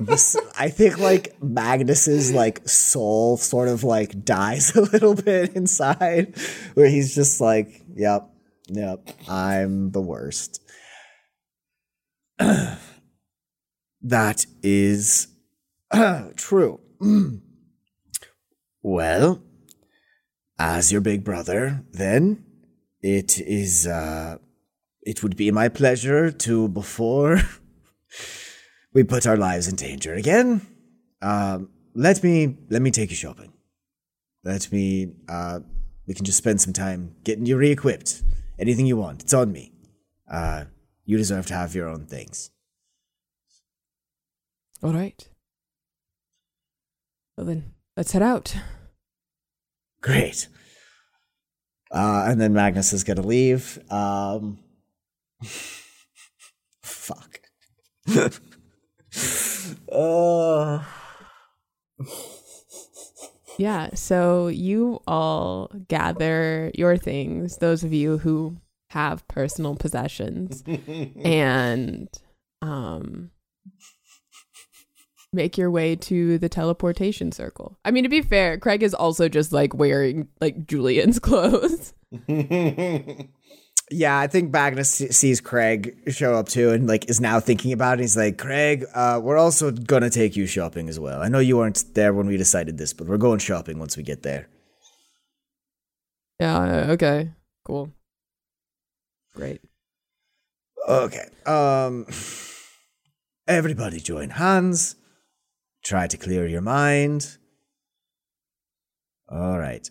[0.00, 6.34] This, I think, like Magnus's like soul sort of like dies a little bit inside,
[6.74, 8.30] where he's just like, "Yep,
[8.68, 10.62] yep, I'm the worst."
[12.38, 12.78] that
[14.62, 15.28] is
[16.36, 16.80] true.
[18.82, 19.42] well,
[20.60, 22.44] as your big brother, then
[23.00, 23.86] it is.
[23.86, 24.36] uh
[25.02, 27.40] It would be my pleasure to before.
[28.94, 30.60] we put our lives in danger again.
[31.22, 33.52] Um, let me let me take you shopping.
[34.44, 35.60] Let me uh,
[36.06, 38.22] we can just spend some time getting you re-equipped.
[38.58, 39.72] Anything you want, it's on me.
[40.30, 40.64] Uh,
[41.06, 42.50] you deserve to have your own things.
[44.82, 45.26] All right.
[47.36, 48.54] Well then, let's head out.
[50.02, 50.48] Great.
[51.92, 53.78] Uh, and then Magnus is gonna leave.
[53.90, 54.58] Um,
[56.82, 57.40] fuck.
[59.92, 60.84] uh,
[63.58, 68.56] Yeah, so you all gather your things, those of you who
[68.88, 70.64] have personal possessions,
[71.24, 72.08] and
[72.62, 73.30] um
[75.32, 77.78] make your way to the teleportation circle.
[77.84, 81.94] I mean, to be fair, Craig is also just like wearing like Julian's clothes.
[83.92, 87.98] Yeah, I think Magnus sees Craig show up too, and like is now thinking about
[87.98, 88.02] it.
[88.02, 91.20] He's like, Craig, uh, we're also gonna take you shopping as well.
[91.20, 94.04] I know you weren't there when we decided this, but we're going shopping once we
[94.04, 94.48] get there.
[96.38, 97.32] Yeah, okay.
[97.64, 97.90] Cool.
[99.34, 99.60] Great.
[100.88, 101.26] Okay.
[101.44, 102.06] Um,
[103.48, 104.94] everybody join hands.
[105.82, 107.38] Try to clear your mind.
[109.28, 109.88] All right.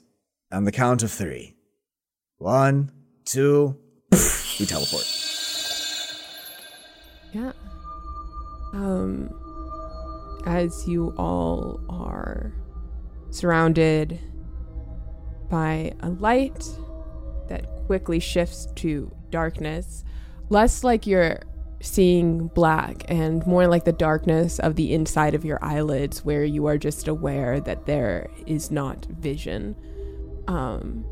[0.51, 1.55] On the count of three.
[2.37, 2.91] One,
[3.25, 3.77] two.
[4.11, 5.05] we teleport.
[7.33, 7.51] Yeah.
[8.73, 9.29] Um,
[10.45, 12.53] as you all are
[13.31, 14.19] surrounded
[15.49, 16.63] by a light
[17.47, 20.03] that quickly shifts to darkness,
[20.49, 21.41] less like you're
[21.81, 26.65] seeing black and more like the darkness of the inside of your eyelids where you
[26.65, 29.75] are just aware that there is not vision.
[30.47, 31.05] Um,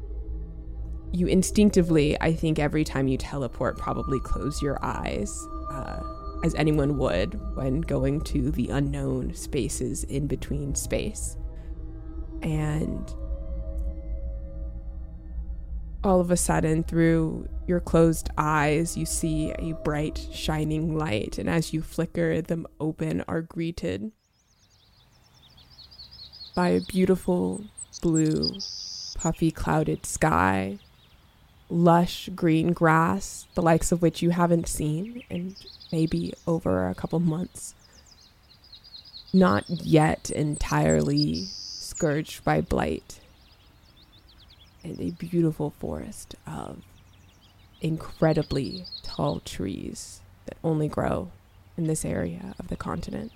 [1.14, 6.02] you instinctively, I think, every time you teleport, probably close your eyes, uh,
[6.44, 11.38] as anyone would when going to the unknown spaces in between space.
[12.42, 13.14] And
[16.08, 21.50] all of a sudden, through your closed eyes, you see a bright, shining light, and
[21.50, 24.12] as you flicker them open, are greeted
[26.56, 27.66] by a beautiful
[28.02, 28.50] blue,
[29.16, 30.80] puffy, clouded sky,
[31.70, 35.56] lush green grass, the likes of which you haven't seen in
[35.92, 37.76] maybe over a couple months.
[39.34, 43.20] Not yet entirely scourged by blight
[44.88, 46.82] and a beautiful forest of
[47.82, 51.30] incredibly tall trees that only grow
[51.78, 53.32] in this area of the continent.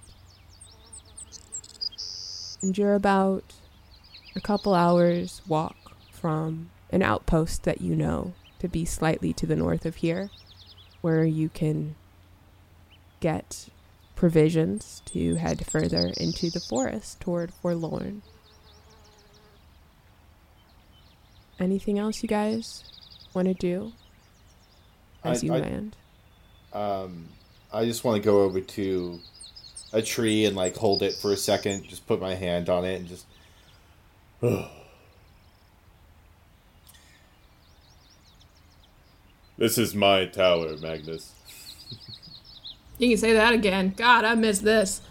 [2.61, 3.43] And you're about
[4.35, 5.75] a couple hours walk
[6.11, 10.29] from an outpost that you know to be slightly to the north of here,
[11.01, 11.95] where you can
[13.19, 13.69] get
[14.15, 18.21] provisions to head further into the forest toward Forlorn.
[21.61, 22.83] Anything else you guys
[23.33, 23.93] want to do
[25.23, 25.95] as I- you I- land?
[26.73, 27.27] Um,
[27.71, 29.19] I just want to go over to
[29.93, 32.95] a tree and like hold it for a second, just put my hand on it
[32.99, 33.25] and just.
[39.57, 41.33] This is my tower, Magnus.
[42.97, 43.93] You can say that again.
[43.95, 45.01] God, I miss this.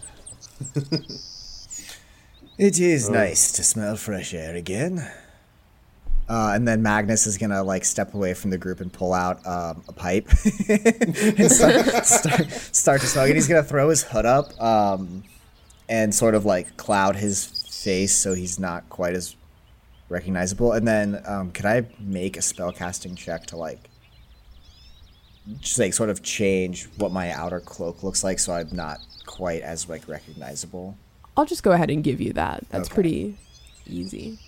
[2.57, 5.09] It is nice to smell fresh air again.
[6.31, 9.45] Uh, and then Magnus is gonna like step away from the group and pull out
[9.45, 10.29] um, a pipe
[10.69, 13.25] and start, start, start to smoke.
[13.27, 15.23] And he's gonna throw his hood up um,
[15.89, 19.35] and sort of like cloud his face so he's not quite as
[20.07, 20.71] recognizable.
[20.71, 23.89] And then, um, could I make a spell casting check to like
[25.59, 29.63] just like sort of change what my outer cloak looks like so I'm not quite
[29.63, 30.97] as like recognizable?
[31.35, 32.63] I'll just go ahead and give you that.
[32.69, 32.93] That's Okay.
[32.93, 33.37] pretty
[33.85, 34.39] easy.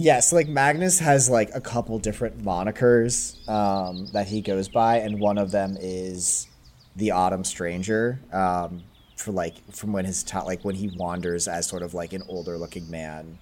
[0.00, 4.98] Yeah, so like Magnus has like a couple different monikers um, that he goes by,
[4.98, 6.46] and one of them is
[6.94, 8.20] the Autumn Stranger.
[8.32, 8.84] Um,
[9.16, 12.22] for like from when his ta- like when he wanders as sort of like an
[12.28, 13.38] older looking man,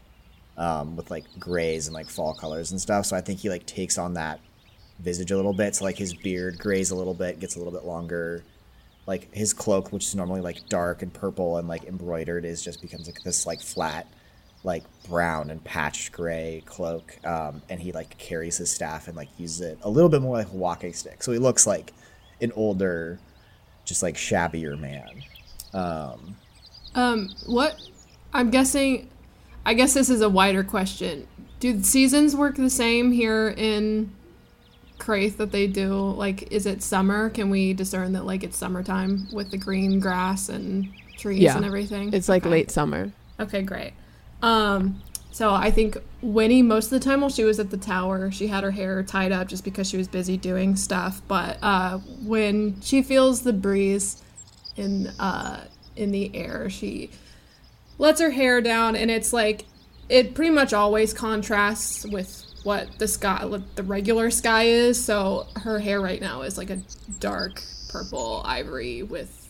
[0.56, 3.04] um, with like grays and like fall colors and stuff.
[3.04, 4.40] So I think he like takes on that
[5.00, 5.74] visage a little bit.
[5.76, 8.42] So like his beard grays a little bit, gets a little bit longer.
[9.06, 12.80] Like his cloak, which is normally like dark and purple and like embroidered, is just
[12.80, 14.06] becomes like this like flat
[14.66, 19.28] like brown and patched gray cloak um, and he like carries his staff and like
[19.38, 21.92] uses it a little bit more like a walking stick so he looks like
[22.42, 23.18] an older
[23.84, 25.22] just like shabbier man
[26.94, 27.80] Um, what?
[28.32, 29.08] I'm guessing.
[29.64, 31.26] I guess this is a wider question.
[31.60, 34.10] Do the seasons work the same here in
[34.98, 35.94] Kraith that they do?
[36.12, 37.30] Like, is it summer?
[37.30, 40.88] Can we discern that like it's summertime with the green grass and
[41.18, 41.56] trees Yeah.
[41.56, 42.12] and everything?
[42.12, 42.50] It's like Okay.
[42.50, 43.12] late summer.
[43.38, 43.92] Okay, great.
[44.42, 45.02] Um,
[45.36, 48.46] so I think Winnie, most of the time while she was at the tower, she
[48.46, 51.20] had her hair tied up just because she was busy doing stuff.
[51.28, 54.22] But uh, when she feels the breeze
[54.76, 57.10] in uh, in the air, she
[57.98, 59.66] lets her hair down, and it's like
[60.08, 65.04] it pretty much always contrasts with what the sky, what the regular sky is.
[65.04, 66.80] So her hair right now is like a
[67.20, 69.42] dark purple ivory with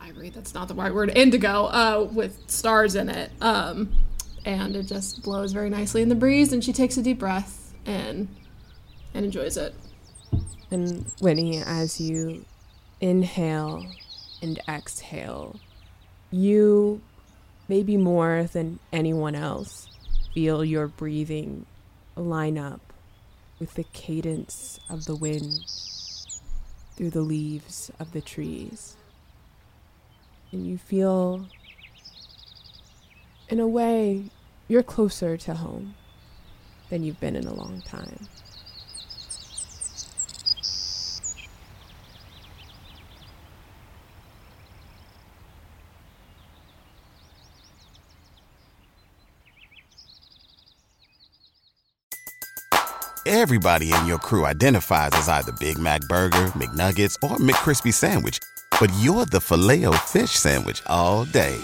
[0.00, 3.92] ivory that's not the right word indigo uh with stars in it um
[4.44, 7.72] and it just blows very nicely in the breeze and she takes a deep breath
[7.86, 8.28] and
[9.14, 9.74] and enjoys it
[10.70, 12.44] And Winnie, as you
[13.00, 13.84] inhale
[14.40, 15.60] and exhale,
[16.30, 17.02] you,
[17.68, 19.88] maybe more than anyone else,
[20.34, 21.66] feel your breathing
[22.16, 22.80] line up
[23.58, 25.60] with the cadence of the wind
[26.96, 28.96] through the leaves of the trees.
[30.52, 31.46] And you feel,
[33.52, 34.24] in a way,
[34.66, 35.94] you're closer to home
[36.88, 38.16] than you've been in a long time.
[53.26, 58.38] Everybody in your crew identifies as either Big Mac Burger, McNuggets, or McCrispy Sandwich.
[58.80, 61.56] but you're the Filet-O-Fish Sandwich all day.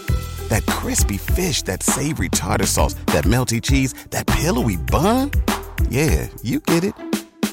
[0.48, 5.30] That crispy fish, that savory tartar sauce, that melty cheese, that pillowy bun.
[5.88, 6.94] Yeah, you get it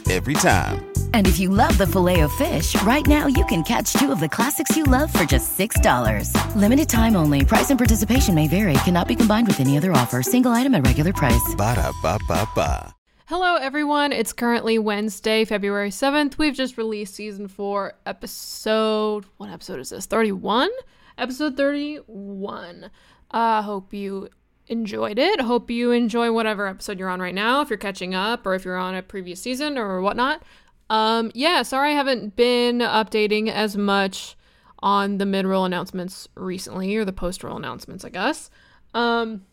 [0.09, 0.85] every time.
[1.13, 4.75] And if you love the Filet-O-Fish, right now you can catch two of the classics
[4.75, 6.29] you love for just $6.
[6.55, 7.43] Limited time only.
[7.43, 8.73] Price and participation may vary.
[8.83, 10.21] Cannot be combined with any other offer.
[10.21, 11.55] Single item at regular price.
[11.57, 12.95] Ba da ba ba ba.
[13.27, 14.11] Hello, everyone.
[14.11, 16.37] It's currently Wednesday, February 7th.
[16.37, 19.25] We've just released season four, episode.
[19.37, 20.05] What episode is this?
[20.05, 20.69] 31?
[21.17, 22.91] Episode 31.
[23.31, 24.29] I uh, hope you
[24.67, 25.41] enjoyed it.
[25.41, 28.65] Hope you enjoy whatever episode you're on right now, if you're catching up or if
[28.65, 30.43] you're on a previous season or whatnot.
[30.89, 34.35] Um, yeah, sorry I haven't been updating as much
[34.79, 38.49] on the mid roll announcements recently, or the post roll announcements, I guess.
[38.93, 39.45] Um,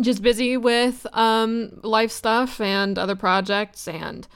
[0.00, 4.26] just busy with um, life stuff and other projects and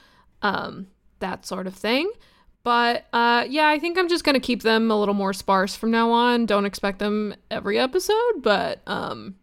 [0.43, 0.89] um,
[1.19, 2.11] that sort of thing.
[2.69, 5.90] But uh, yeah, I think I'm just gonna keep them a little more sparse from
[5.90, 6.45] now on.
[6.45, 9.36] Don't expect them every episode, but um,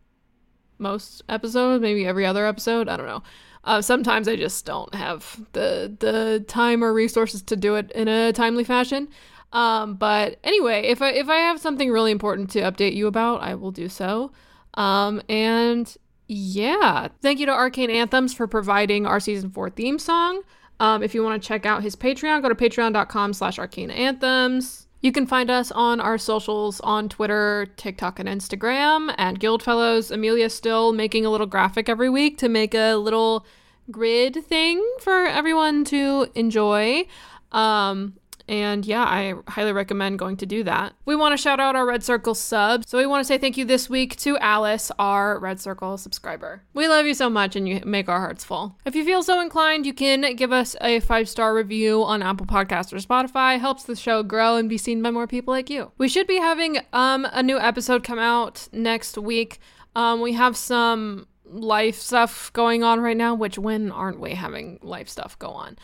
[0.78, 2.88] most episodes, maybe every other episode.
[2.88, 3.24] I don't know.
[3.64, 8.08] Uh, sometimes I just don't have the the time or resources to do it in
[8.08, 9.08] a timely fashion.
[9.54, 13.42] Um, but anyway, if I if I have something really important to update you about,
[13.42, 14.34] I will do so.
[14.76, 15.92] Um, and
[16.28, 20.44] yeah, thank you to Arcane Anthems for providing our season four theme song.
[20.80, 24.88] Um, if you want to check out his Patreon, go to patreon.com slash arcane anthems.
[25.02, 30.10] You can find us on our socials on Twitter, TikTok, and Instagram at Guildfellows.
[30.12, 33.46] Amelia's still making a little graphic every week to make a little
[33.92, 37.06] grid thing for everyone to enjoy.
[37.52, 38.16] Um,
[38.48, 40.94] and yeah, I highly recommend going to do that.
[41.06, 42.90] We want to shout out our Red Circle subs.
[42.90, 46.62] So we want to say thank you this week to Alice, our Red Circle subscriber.
[46.74, 48.78] We love you so much and you make our hearts full.
[48.86, 52.46] If you feel so inclined, you can give us a five star review on Apple
[52.46, 53.60] Podcasts or Spotify.
[53.60, 55.92] Helps the show grow and be seen by more people like you.
[55.98, 59.60] We should be having um, a new episode come out next week.
[59.96, 64.80] Um, we have some life stuff going on right now, which when aren't we having
[64.82, 65.78] life stuff go on?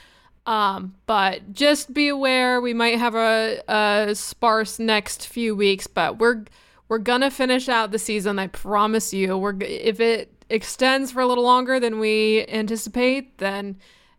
[0.45, 6.19] Um, but just be aware we might have a, a sparse next few weeks, but
[6.19, 6.45] we're
[6.87, 8.39] we're gonna finish out the season.
[8.39, 9.37] I promise you.
[9.37, 13.77] We're if it extends for a little longer than we anticipate, then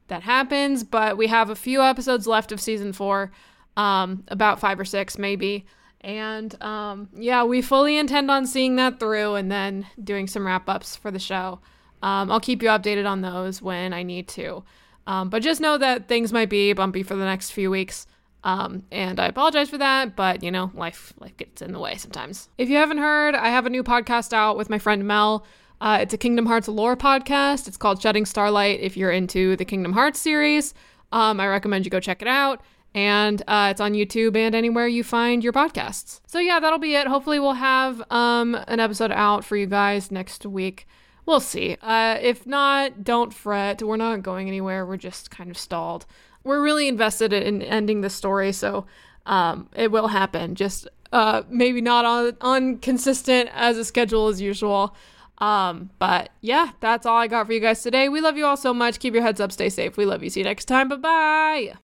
[0.09, 0.85] that happens.
[0.85, 3.32] But we have a few episodes left of season four,
[3.77, 5.66] um, about five or six maybe.
[6.03, 10.69] And um, yeah, we fully intend on seeing that through and then doing some wrap
[10.69, 11.61] ups for the show.
[12.03, 14.65] Um, I'll keep you updated on those when I need to.
[15.07, 18.07] Um, but just know that things might be bumpy for the next few weeks.
[18.45, 21.97] Um, and I apologize for that, but you know, life life gets in the way
[21.97, 22.49] sometimes.
[22.59, 25.45] If you haven't heard, I have a new podcast out with my friend Mel.
[25.81, 27.66] Uh, it's a Kingdom Hearts lore podcast.
[27.66, 28.81] It's called Shedding Starlight.
[28.81, 30.74] If you're into the Kingdom Hearts series,
[31.11, 32.62] um, I recommend you go check it out.
[32.95, 36.20] And uh, it's on YouTube and anywhere you find your podcasts.
[36.27, 37.07] So yeah, that'll be it.
[37.07, 40.87] Hopefully, we'll have um, an episode out for you guys next week.
[41.24, 41.77] We'll see.
[41.81, 43.82] Uh, if not, don't fret.
[43.82, 44.85] We're not going anywhere.
[44.85, 46.05] We're just kind of stalled.
[46.44, 48.86] We're really invested in ending the story, so
[49.27, 50.57] um, it will happen.
[50.57, 54.97] Just uh, maybe not on, on consistent as a schedule as usual.
[55.39, 58.09] Um, but yeah, that's all I got for you guys today.
[58.09, 58.99] We love you all so much.
[58.99, 59.97] Keep your heads up, stay safe.
[59.97, 60.31] We love you.
[60.31, 60.89] See you next time.
[60.89, 61.73] Bye bye.